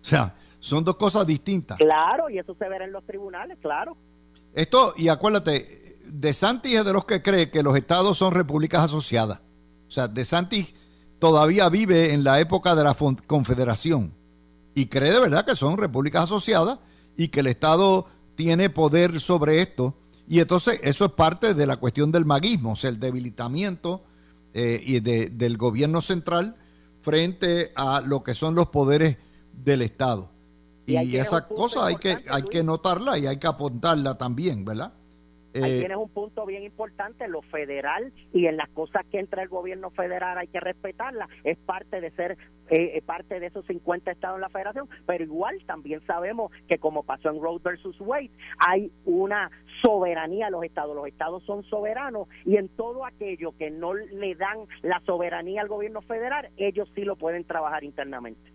O 0.00 0.04
sea, 0.04 0.34
son 0.58 0.82
dos 0.82 0.96
cosas 0.96 1.26
distintas. 1.26 1.76
Claro, 1.76 2.28
y 2.30 2.38
eso 2.38 2.56
se 2.58 2.68
verá 2.68 2.86
en 2.86 2.92
los 2.92 3.04
tribunales, 3.04 3.58
claro. 3.60 3.96
Esto, 4.54 4.94
y 4.96 5.08
acuérdate, 5.08 5.98
De 6.06 6.32
Santis 6.32 6.74
es 6.74 6.84
de 6.84 6.92
los 6.92 7.04
que 7.04 7.22
cree 7.22 7.50
que 7.50 7.62
los 7.62 7.76
estados 7.76 8.16
son 8.16 8.32
repúblicas 8.32 8.82
asociadas. 8.82 9.40
O 9.86 9.90
sea, 9.90 10.08
De 10.08 10.24
Santis 10.24 10.74
todavía 11.18 11.68
vive 11.68 12.14
en 12.14 12.24
la 12.24 12.40
época 12.40 12.74
de 12.74 12.82
la 12.82 12.96
confederación 13.26 14.14
y 14.74 14.86
cree 14.86 15.12
de 15.12 15.20
verdad 15.20 15.44
que 15.44 15.54
son 15.54 15.76
repúblicas 15.76 16.24
asociadas 16.24 16.78
y 17.14 17.28
que 17.28 17.40
el 17.40 17.48
Estado 17.48 18.06
tiene 18.34 18.70
poder 18.70 19.20
sobre 19.20 19.60
esto. 19.60 19.94
Y 20.26 20.40
entonces 20.40 20.80
eso 20.82 21.04
es 21.04 21.12
parte 21.12 21.52
de 21.52 21.66
la 21.66 21.76
cuestión 21.76 22.10
del 22.10 22.24
maguismo, 22.24 22.72
o 22.72 22.76
sea, 22.76 22.88
el 22.88 22.98
debilitamiento 22.98 24.02
eh, 24.54 24.80
y 24.82 25.00
del 25.00 25.58
gobierno 25.58 26.00
central 26.00 26.56
frente 27.04 27.70
a 27.76 28.00
lo 28.00 28.24
que 28.24 28.34
son 28.34 28.54
los 28.54 28.68
poderes 28.68 29.18
del 29.52 29.82
Estado. 29.82 30.30
Y, 30.86 31.16
esa 31.16 31.46
cosa 31.46 31.86
hay 31.86 31.96
que, 31.96 32.24
hay 32.30 32.42
que 32.44 32.64
notarla 32.64 33.18
y 33.18 33.26
hay 33.26 33.38
que 33.38 33.46
apuntarla 33.46 34.16
también, 34.16 34.64
¿verdad? 34.64 34.92
Ahí 35.54 35.76
eh, 35.76 35.78
tienes 35.78 35.96
un 35.96 36.08
punto 36.08 36.44
bien 36.46 36.64
importante, 36.64 37.28
lo 37.28 37.42
federal 37.42 38.12
y 38.32 38.46
en 38.46 38.56
las 38.56 38.68
cosas 38.70 39.04
que 39.10 39.20
entra 39.20 39.42
el 39.42 39.48
gobierno 39.48 39.90
federal 39.90 40.36
hay 40.38 40.48
que 40.48 40.60
respetarla, 40.60 41.28
es 41.44 41.56
parte 41.58 42.00
de 42.00 42.10
ser 42.12 42.36
eh, 42.70 43.00
parte 43.06 43.38
de 43.38 43.46
esos 43.46 43.64
50 43.66 44.10
estados 44.10 44.36
en 44.36 44.40
la 44.40 44.48
federación, 44.48 44.88
pero 45.06 45.22
igual 45.22 45.56
también 45.66 46.04
sabemos 46.06 46.50
que 46.66 46.78
como 46.78 47.04
pasó 47.04 47.28
en 47.28 47.40
Road 47.40 47.60
versus 47.62 47.96
Wade, 48.00 48.30
hay 48.58 48.90
una 49.04 49.50
soberanía 49.82 50.48
a 50.48 50.50
los 50.50 50.64
estados, 50.64 50.96
los 50.96 51.06
estados 51.06 51.44
son 51.44 51.62
soberanos 51.64 52.26
y 52.44 52.56
en 52.56 52.68
todo 52.70 53.04
aquello 53.04 53.52
que 53.56 53.70
no 53.70 53.94
le 53.94 54.34
dan 54.34 54.66
la 54.82 55.00
soberanía 55.06 55.60
al 55.60 55.68
gobierno 55.68 56.02
federal, 56.02 56.50
ellos 56.56 56.88
sí 56.94 57.02
lo 57.02 57.16
pueden 57.16 57.44
trabajar 57.44 57.84
internamente. 57.84 58.52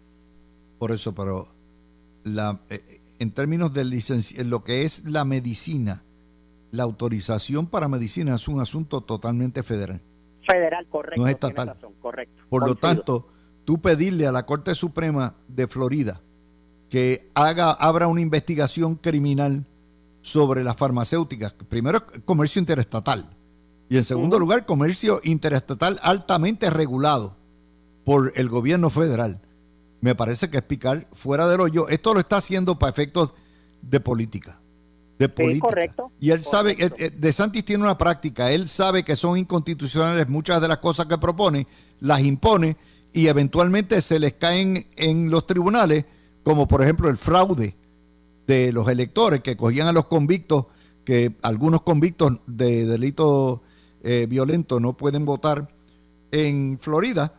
Por 0.80 0.92
eso, 0.92 1.14
pero 1.14 1.48
la, 2.24 2.60
eh, 2.70 2.80
en 3.20 3.32
términos 3.32 3.74
de 3.74 3.86
licencia, 3.86 4.44
lo 4.44 4.64
que 4.64 4.84
es 4.84 5.06
la 5.06 5.26
medicina, 5.26 6.04
la 6.72 6.84
autorización 6.84 7.68
para 7.68 7.88
medicina 7.88 8.36
es 8.36 8.48
un 8.48 8.60
asunto 8.60 9.02
totalmente 9.02 9.64
federal. 9.64 10.02
Federal, 10.46 10.88
correcto. 10.88 11.22
No 11.22 11.28
es 11.28 11.34
estatal. 11.34 11.78
correcto. 12.02 12.44
Por 12.50 12.68
lo 12.68 12.76
tanto, 12.76 13.28
tú 13.66 13.80
pedirle 13.80 14.28
a 14.28 14.32
la 14.32 14.46
Corte 14.46 14.74
Suprema 14.76 15.36
de 15.48 15.68
Florida 15.68 16.22
que 16.90 17.30
haga, 17.36 17.72
abra 17.72 18.08
una 18.08 18.22
investigación 18.22 18.96
criminal 18.96 19.66
sobre 20.22 20.64
las 20.64 20.76
farmacéuticas. 20.76 21.54
Primero, 21.54 22.04
comercio 22.26 22.60
interestatal. 22.60 23.30
Y 23.90 23.98
en 23.98 24.04
segundo 24.04 24.40
lugar, 24.40 24.66
comercio 24.66 25.20
interestatal 25.24 26.00
altamente 26.04 26.70
regulado 26.70 27.36
por 28.06 28.34
el 28.36 28.50
gobierno 28.50 28.90
federal. 28.90 29.42
Me 30.02 30.16
parece 30.16 30.50
que 30.50 30.58
es 30.58 30.64
picar 30.64 31.08
fuera 31.12 31.48
del 31.48 31.62
hoyo. 31.62 31.90
Esto 31.90 32.14
lo 32.14 32.20
está 32.20 32.38
haciendo 32.38 32.80
para 32.80 32.92
efectos 32.92 33.34
de 33.82 34.00
política 34.00 34.60
de 35.20 35.30
política. 35.30 35.68
correcto. 35.68 36.12
Y 36.20 36.32
él 36.32 36.44
sabe, 36.44 36.78
eh, 36.80 37.12
De 37.12 37.34
Santis 37.34 37.66
tiene 37.66 37.84
una 37.84 37.98
práctica, 37.98 38.52
él 38.52 38.70
sabe 38.70 39.04
que 39.04 39.18
son 39.18 39.38
inconstitucionales 39.38 40.28
muchas 40.30 40.62
de 40.62 40.70
las 40.70 40.78
cosas 40.78 41.06
que 41.08 41.18
propone, 41.18 41.68
las 42.00 42.22
impone 42.22 42.78
y 43.14 43.28
eventualmente 43.28 44.02
se 44.02 44.18
les 44.18 44.34
caen 44.34 44.88
en 44.96 45.30
los 45.30 45.46
tribunales, 45.46 46.06
como 46.42 46.68
por 46.68 46.82
ejemplo 46.82 47.10
el 47.10 47.18
fraude 47.18 47.76
de 48.48 48.72
los 48.72 48.88
electores 48.88 49.42
que 49.42 49.58
cogían 49.58 49.88
a 49.88 49.92
los 49.92 50.06
convictos, 50.06 50.68
que 51.04 51.36
algunos 51.44 51.82
convictos 51.82 52.40
de 52.48 52.86
delitos 52.86 53.60
eh, 54.02 54.26
violentos 54.30 54.80
no 54.80 54.96
pueden 54.96 55.26
votar 55.26 55.68
en 56.32 56.80
Florida, 56.82 57.34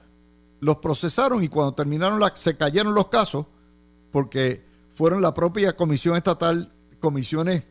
los 0.60 0.76
procesaron 0.76 1.42
y 1.42 1.48
cuando 1.48 1.72
terminaron 1.72 2.20
la, 2.20 2.32
se 2.36 2.58
cayeron 2.58 2.94
los 2.94 3.08
casos 3.08 3.46
porque 4.12 4.62
fueron 4.92 5.22
la 5.22 5.32
propia 5.32 5.74
comisión 5.74 6.16
estatal 6.16 6.70
comisiones 7.00 7.64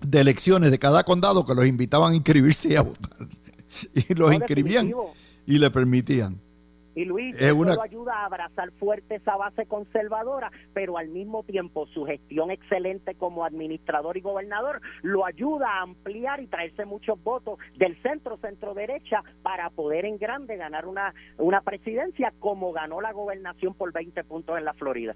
de 0.00 0.20
elecciones 0.20 0.70
de 0.70 0.78
cada 0.78 1.04
condado 1.04 1.44
que 1.44 1.54
los 1.54 1.66
invitaban 1.66 2.12
a 2.12 2.16
inscribirse 2.16 2.72
y 2.72 2.76
a 2.76 2.82
votar. 2.82 3.10
Y 3.94 4.14
los 4.14 4.34
inscribían 4.34 4.92
y 5.46 5.58
le 5.58 5.70
permitían. 5.70 6.40
Y 6.94 7.04
Luis, 7.04 7.40
eso 7.40 7.64
lo 7.64 7.82
ayuda 7.82 8.14
a 8.14 8.24
abrazar 8.24 8.72
fuerte 8.72 9.14
esa 9.14 9.36
base 9.36 9.64
conservadora, 9.66 10.50
pero 10.74 10.98
al 10.98 11.08
mismo 11.08 11.44
tiempo 11.44 11.86
su 11.86 12.04
gestión 12.04 12.50
excelente 12.50 13.14
como 13.14 13.44
administrador 13.44 14.16
y 14.16 14.20
gobernador 14.20 14.80
lo 15.02 15.24
ayuda 15.24 15.68
a 15.68 15.82
ampliar 15.82 16.40
y 16.40 16.48
traerse 16.48 16.84
muchos 16.84 17.22
votos 17.22 17.58
del 17.78 18.00
centro, 18.02 18.38
centro 18.38 18.74
derecha, 18.74 19.22
para 19.42 19.70
poder 19.70 20.04
en 20.04 20.18
grande 20.18 20.56
ganar 20.56 20.86
una, 20.86 21.14
una 21.38 21.60
presidencia 21.60 22.32
como 22.40 22.72
ganó 22.72 23.00
la 23.00 23.12
gobernación 23.12 23.74
por 23.74 23.92
20 23.92 24.24
puntos 24.24 24.58
en 24.58 24.64
la 24.64 24.74
Florida. 24.74 25.14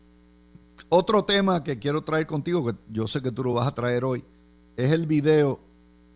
Otro 0.89 1.25
tema 1.25 1.64
que 1.64 1.79
quiero 1.79 2.03
traer 2.03 2.27
contigo, 2.27 2.66
que 2.66 2.75
yo 2.91 3.07
sé 3.07 3.22
que 3.22 3.33
tú 3.33 3.45
lo 3.45 3.55
vas 3.55 3.66
a 3.66 3.75
traer 3.75 4.05
hoy, 4.05 4.25
es 4.77 4.91
el 4.93 5.07
video 5.07 5.61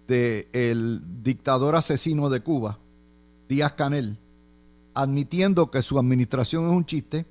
del 0.07 0.47
el 0.53 1.23
dictador 1.23 1.77
asesino 1.77 2.31
de 2.31 2.41
Cuba, 2.41 2.79
Díaz 3.49 3.73
Canel, 3.73 4.19
admitiendo 4.95 5.71
que 5.71 5.83
su 5.83 5.99
administración 5.99 6.67
es 6.67 6.73
un 6.73 6.85
chiste, 6.85 7.27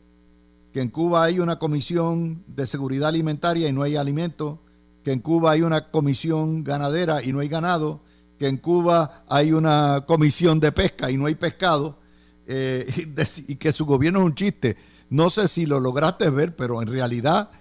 que 0.72 0.82
en 0.82 0.90
Cuba 0.90 1.24
hay 1.24 1.40
una 1.40 1.58
comisión 1.58 2.44
de 2.48 2.68
seguridad 2.68 3.10
alimentaria 3.10 3.68
y 3.68 3.74
no 3.74 3.84
hay 3.84 3.96
alimento, 3.96 4.60
que 5.04 5.12
en 5.12 5.20
Cuba 5.20 5.52
hay 5.52 5.62
una 5.62 5.90
comisión 5.90 6.64
ganadera 6.64 7.24
y 7.24 7.34
no 7.34 7.40
hay 7.40 7.48
ganado, 7.48 8.02
que 8.38 8.48
en 8.48 8.58
Cuba 8.58 9.24
hay 9.28 9.52
una 9.52 10.04
comisión 10.06 10.60
de 10.60 10.72
pesca 10.72 11.10
y 11.10 11.18
no 11.18 11.26
hay 11.26 11.36
pescado, 11.36 11.98
eh, 12.46 12.86
y 13.48 13.56
que 13.56 13.72
su 13.72 13.86
gobierno 13.86 14.20
es 14.20 14.26
un 14.26 14.36
chiste. 14.36 14.78
No 15.10 15.30
sé 15.30 15.48
si 15.48 15.66
lo 15.66 15.80
lograste 15.80 16.30
ver, 16.30 16.56
pero 16.56 16.82
en 16.82 16.88
realidad 16.88 17.52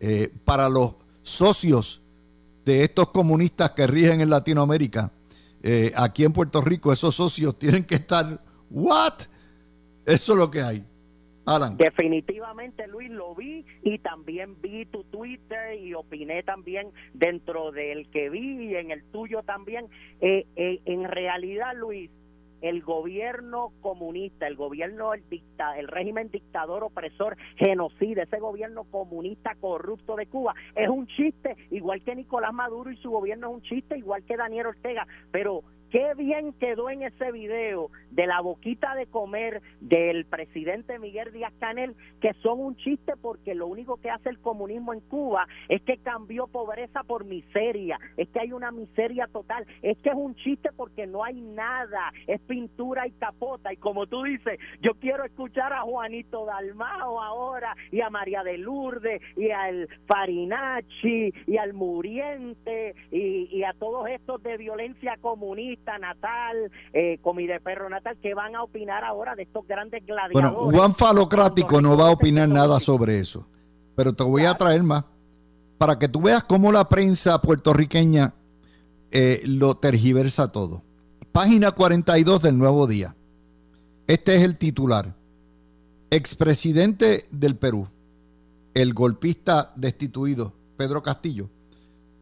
eh, 0.00 0.30
para 0.44 0.68
los 0.68 0.96
socios 1.22 2.02
de 2.64 2.84
estos 2.84 3.08
comunistas 3.08 3.72
que 3.72 3.86
rigen 3.86 4.20
en 4.20 4.30
Latinoamérica, 4.30 5.12
eh, 5.62 5.92
aquí 5.96 6.24
en 6.24 6.32
Puerto 6.32 6.60
Rico, 6.60 6.92
esos 6.92 7.14
socios 7.14 7.58
tienen 7.58 7.84
que 7.84 7.96
estar, 7.96 8.40
¿what? 8.70 9.14
Eso 10.06 10.32
es 10.32 10.38
lo 10.38 10.50
que 10.50 10.62
hay. 10.62 10.84
Alan. 11.46 11.78
Definitivamente, 11.78 12.86
Luis, 12.88 13.10
lo 13.10 13.34
vi 13.34 13.64
y 13.82 13.98
también 14.00 14.60
vi 14.60 14.84
tu 14.84 15.02
Twitter 15.04 15.80
y 15.80 15.94
opiné 15.94 16.42
también 16.42 16.90
dentro 17.14 17.72
del 17.72 18.10
que 18.10 18.28
vi 18.28 18.66
y 18.66 18.76
en 18.76 18.90
el 18.90 19.02
tuyo 19.04 19.42
también. 19.42 19.86
Eh, 20.20 20.44
en 20.56 21.04
realidad, 21.04 21.74
Luis, 21.74 22.10
el 22.60 22.82
gobierno 22.82 23.72
comunista, 23.80 24.46
el 24.46 24.56
gobierno, 24.56 25.14
el, 25.14 25.22
dicta, 25.28 25.78
el 25.78 25.88
régimen 25.88 26.30
dictador, 26.30 26.84
opresor, 26.84 27.36
genocida, 27.56 28.22
ese 28.22 28.38
gobierno 28.38 28.84
comunista 28.84 29.54
corrupto 29.60 30.16
de 30.16 30.26
Cuba, 30.26 30.54
es 30.74 30.88
un 30.88 31.06
chiste, 31.06 31.56
igual 31.70 32.02
que 32.02 32.14
Nicolás 32.14 32.52
Maduro 32.52 32.90
y 32.90 32.96
su 32.96 33.10
gobierno 33.10 33.48
es 33.48 33.54
un 33.54 33.62
chiste, 33.62 33.98
igual 33.98 34.24
que 34.24 34.36
Daniel 34.36 34.66
Ortega, 34.66 35.06
pero 35.30 35.62
Qué 35.90 36.12
bien 36.16 36.52
quedó 36.52 36.90
en 36.90 37.02
ese 37.02 37.32
video 37.32 37.90
de 38.10 38.26
la 38.26 38.42
boquita 38.42 38.94
de 38.94 39.06
comer 39.06 39.62
del 39.80 40.26
presidente 40.26 40.98
Miguel 40.98 41.32
Díaz 41.32 41.52
Canel, 41.58 41.96
que 42.20 42.34
son 42.42 42.60
un 42.60 42.76
chiste 42.76 43.14
porque 43.22 43.54
lo 43.54 43.66
único 43.66 43.96
que 43.96 44.10
hace 44.10 44.28
el 44.28 44.38
comunismo 44.38 44.92
en 44.92 45.00
Cuba 45.00 45.46
es 45.68 45.80
que 45.82 45.96
cambió 45.96 46.46
pobreza 46.46 47.04
por 47.04 47.24
miseria, 47.24 47.98
es 48.18 48.28
que 48.28 48.40
hay 48.40 48.52
una 48.52 48.70
miseria 48.70 49.28
total, 49.32 49.66
es 49.80 49.96
que 49.98 50.10
es 50.10 50.14
un 50.14 50.34
chiste 50.34 50.68
porque 50.76 51.06
no 51.06 51.24
hay 51.24 51.40
nada, 51.40 52.12
es 52.26 52.40
pintura 52.42 53.06
y 53.06 53.12
capota. 53.12 53.72
Y 53.72 53.78
como 53.78 54.06
tú 54.06 54.24
dices, 54.24 54.58
yo 54.82 54.92
quiero 54.94 55.24
escuchar 55.24 55.72
a 55.72 55.82
Juanito 55.82 56.44
Dalmao 56.44 57.22
ahora 57.22 57.74
y 57.90 58.02
a 58.02 58.10
María 58.10 58.42
de 58.42 58.58
Lourdes 58.58 59.22
y 59.38 59.50
al 59.50 59.88
Farinacci 60.06 61.32
y 61.46 61.56
al 61.56 61.72
Muriente 61.72 62.94
y, 63.10 63.48
y 63.50 63.64
a 63.64 63.72
todos 63.72 64.06
estos 64.10 64.42
de 64.42 64.58
violencia 64.58 65.16
comunista 65.22 65.77
natal, 66.00 66.70
eh, 66.92 67.18
comida 67.22 67.54
de 67.54 67.60
perro 67.60 67.88
natal, 67.88 68.16
que 68.20 68.34
van 68.34 68.54
a 68.56 68.62
opinar 68.62 69.04
ahora 69.04 69.34
de 69.34 69.44
estos 69.44 69.66
grandes 69.66 70.04
gladiadores. 70.04 70.52
Bueno, 70.52 70.76
Juan 70.76 70.94
Falocrático 70.94 71.80
no 71.80 71.96
va 71.96 72.08
a 72.08 72.10
opinar 72.10 72.48
nada 72.48 72.80
sobre 72.80 73.18
eso, 73.18 73.48
pero 73.96 74.12
te 74.12 74.24
voy 74.24 74.44
a 74.44 74.54
traer 74.54 74.82
más 74.82 75.04
para 75.78 75.98
que 75.98 76.08
tú 76.08 76.20
veas 76.22 76.44
cómo 76.44 76.72
la 76.72 76.88
prensa 76.88 77.40
puertorriqueña 77.40 78.34
eh, 79.10 79.40
lo 79.46 79.76
tergiversa 79.76 80.48
todo. 80.48 80.82
Página 81.32 81.70
42 81.70 82.42
del 82.42 82.58
Nuevo 82.58 82.86
Día. 82.86 83.14
Este 84.06 84.36
es 84.36 84.42
el 84.42 84.56
titular. 84.56 85.14
Expresidente 86.10 87.26
del 87.30 87.56
Perú, 87.56 87.86
el 88.72 88.94
golpista 88.94 89.72
destituido 89.76 90.54
Pedro 90.76 91.02
Castillo, 91.02 91.50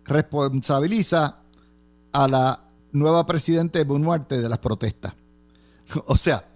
responsabiliza 0.04 1.38
a 2.12 2.28
la 2.28 2.65
nueva 2.92 3.26
presidente 3.26 3.78
de 3.78 3.84
Bunuarte 3.84 4.40
de 4.40 4.48
las 4.48 4.58
protestas. 4.58 5.14
o 6.06 6.16
sea, 6.16 6.46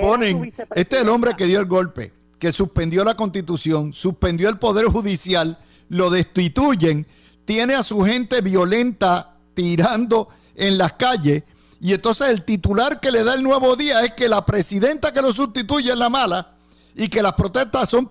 ponen, 0.00 0.52
este 0.74 0.96
es 0.96 1.02
el 1.02 1.08
hombre 1.08 1.34
que 1.36 1.46
dio 1.46 1.60
el 1.60 1.66
golpe, 1.66 2.12
que 2.38 2.52
suspendió 2.52 3.04
la 3.04 3.16
constitución, 3.16 3.92
suspendió 3.92 4.48
el 4.48 4.58
poder 4.58 4.86
judicial, 4.86 5.58
lo 5.88 6.10
destituyen, 6.10 7.06
tiene 7.44 7.74
a 7.74 7.82
su 7.82 8.02
gente 8.02 8.40
violenta 8.40 9.34
tirando 9.54 10.28
en 10.54 10.78
las 10.78 10.94
calles 10.94 11.44
y 11.84 11.92
entonces 11.92 12.28
el 12.28 12.44
titular 12.46 12.98
que 12.98 13.10
le 13.10 13.24
da 13.24 13.34
el 13.34 13.42
nuevo 13.42 13.76
día 13.76 14.02
es 14.02 14.14
que 14.14 14.26
la 14.26 14.46
presidenta 14.46 15.12
que 15.12 15.20
lo 15.20 15.34
sustituye 15.34 15.90
es 15.90 15.98
la 15.98 16.08
mala 16.08 16.56
y 16.94 17.08
que 17.08 17.22
las 17.22 17.34
protestas 17.34 17.90
son 17.90 18.10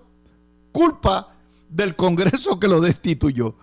culpa 0.70 1.34
del 1.68 1.96
Congreso 1.96 2.60
que 2.60 2.68
lo 2.68 2.80
destituyó. 2.80 3.56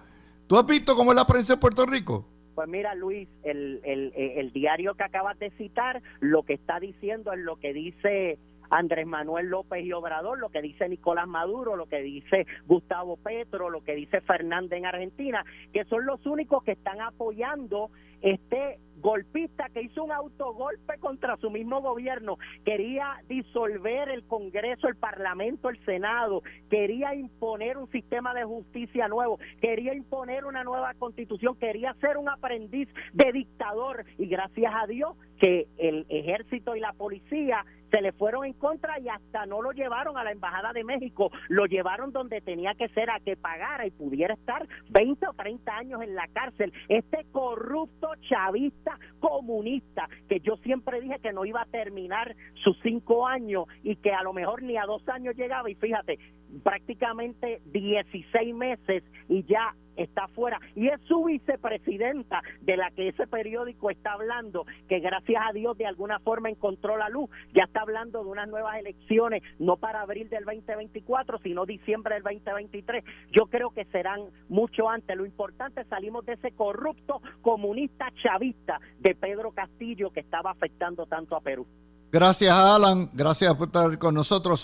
¿Tú 0.48 0.58
has 0.58 0.66
visto 0.66 0.98
cómo 0.98 1.12
es 1.12 1.16
la 1.16 1.26
prensa 1.26 1.54
en 1.54 1.62
Puerto 1.62 1.86
Rico? 1.86 2.26
Pues 2.56 2.68
mira, 2.68 2.96
Luis, 2.96 3.30
el, 3.44 3.82
el, 3.84 4.14
el 4.16 4.52
diario 4.52 4.96
que 4.96 5.04
acabas 5.04 5.38
de 5.40 5.52
citar, 5.52 6.02
lo 6.20 6.44
que 6.44 6.54
está 6.54 6.80
diciendo 6.80 7.32
es 7.34 7.40
lo 7.40 7.58
que 7.58 7.74
dice 7.74 8.38
Andrés 8.72 9.06
Manuel 9.06 9.48
López 9.48 9.84
y 9.84 9.92
Obrador, 9.92 10.40
lo 10.40 10.50
que 10.50 10.62
dice 10.62 10.88
Nicolás 10.88 11.28
Maduro, 11.28 11.76
lo 11.76 11.88
que 11.88 12.02
dice 12.02 12.48
Gustavo 12.66 13.18
Petro, 13.18 13.70
lo 13.70 13.84
que 13.84 13.96
dice 13.96 14.22
Fernández 14.22 14.80
en 14.80 14.86
Argentina, 14.86 15.46
que 15.74 15.84
son 15.86 16.06
los 16.06 16.26
únicos 16.26 16.64
que 16.64 16.72
están 16.72 17.02
apoyando 17.02 17.92
este 18.22 18.80
golpista 19.02 19.68
que 19.70 19.82
hizo 19.82 20.04
un 20.04 20.12
autogolpe 20.12 20.98
contra 21.00 21.38
su 21.38 21.50
mismo 21.50 21.82
gobierno, 21.82 22.38
quería 22.64 23.22
disolver 23.28 24.10
el 24.10 24.24
Congreso, 24.24 24.88
el 24.88 24.96
Parlamento, 24.96 25.70
el 25.70 25.84
Senado, 25.86 26.44
quería 26.70 27.16
imponer 27.16 27.78
un 27.78 27.92
sistema 27.92 28.34
de 28.34 28.44
justicia 28.44 29.08
nuevo, 29.08 29.40
quería 29.62 29.94
imponer 29.94 30.46
una 30.46 30.64
nueva 30.64 30.94
constitución, 30.94 31.56
quería 31.58 31.94
ser 31.96 32.18
un 32.18 32.30
aprendiz 32.30 32.88
de 33.14 33.32
dictador. 33.32 34.06
Y 34.18 34.28
gracias 34.28 34.74
a 34.76 34.88
Dios 34.88 35.18
que 35.40 35.68
el 35.78 36.06
ejército 36.10 36.76
y 36.76 36.80
la 36.80 36.94
policía 36.94 37.66
se 37.92 38.02
le 38.02 38.12
fueron 38.14 38.46
en 38.46 38.54
contra 38.54 39.00
y 39.00 39.10
hasta 39.10 39.46
no 39.46 39.62
lo 39.62 39.72
llevaron 39.72 40.18
a 40.18 40.24
la 40.24 40.32
Embajada 40.32 40.74
de 40.74 40.84
México, 40.84 41.32
lo 41.50 41.66
llevaron 41.66 42.12
donde 42.12 42.42
tenía 42.42 42.74
que 42.76 42.88
ser 42.90 43.10
a 43.10 43.20
que 43.20 43.36
pagara 43.36 43.86
y 43.86 43.92
pudiera 43.92 44.34
estar 44.34 44.68
20 44.90 45.28
o 45.28 45.34
30 45.34 45.76
años 45.76 46.02
en 46.02 46.16
la 46.16 46.28
cárcel. 46.28 46.72
Este 46.88 47.26
corrupto 47.32 48.10
chavista 48.30 48.98
comunista 49.20 50.08
que 50.30 50.40
yo 50.40 50.56
siempre 50.58 51.02
dije 51.02 51.20
que 51.22 51.34
no 51.34 51.46
iba 51.46 51.62
a 51.62 51.66
terminar 51.66 52.36
sus 52.64 52.78
cinco 52.82 53.28
años 53.28 53.66
y 53.84 53.96
que 53.98 54.12
a 54.12 54.24
lo 54.24 54.34
mejor 54.34 54.64
ni 54.64 54.78
a 54.78 54.86
dos 54.86 55.08
años 55.10 55.36
llegaba 55.36 55.70
y 55.70 55.76
fíjate, 55.76 56.20
prácticamente 56.64 57.62
16 57.66 58.56
meses 58.56 59.04
y 59.28 59.44
ya 59.44 59.76
está 59.96 60.28
fuera. 60.30 60.60
Y 60.76 60.88
es 60.88 61.00
su 61.08 61.26
vicepresidenta 61.26 62.42
de 62.62 62.78
la 62.78 62.92
que 62.92 63.10
ese 63.10 63.28
periódico 63.28 63.90
está 63.90 64.14
hablando 64.14 64.66
que 64.88 65.00
gracias 65.00 65.42
a 65.48 65.54
Dios 65.54 65.78
de 65.78 65.86
alguna 65.86 66.20
forma 66.20 66.50
encontró 66.50 66.98
la 66.98 67.10
luz. 67.10 67.30
Ya 67.54 67.64
está 67.64 67.82
hablando 67.82 68.24
de 68.24 68.30
unas 68.30 68.48
nuevas 68.48 68.78
elecciones 68.78 69.44
no 69.60 69.78
para 69.78 70.02
abril 70.02 70.30
del 70.30 70.46
2024 70.46 71.40
sino 71.44 71.66
diciembre 71.66 72.16
del 72.16 72.24
2023 72.24 73.04
yo 73.32 73.46
creo 73.48 73.72
que 73.72 73.86
serán 73.86 74.22
mucho 74.50 74.90
antes. 74.90 75.16
Lo 75.16 75.26
importante 75.26 75.84
salimos 75.86 76.26
de 76.26 76.34
ese 76.34 76.52
corrupto 76.52 77.22
comunista 77.42 78.08
chavista 78.22 78.80
de 79.00 79.16
Pedro 79.16 79.52
Castillo 79.52 80.12
que 80.12 80.20
estaba 80.20 80.52
afectando 80.52 81.06
tanto 81.06 81.36
a 81.36 81.42
Perú. 81.42 81.66
Gracias 82.12 82.54
Alan. 82.54 83.10
Gracias 83.14 83.56
por 83.56 83.68
estar 83.68 83.98
con 83.98 84.14
nosotros 84.14 84.64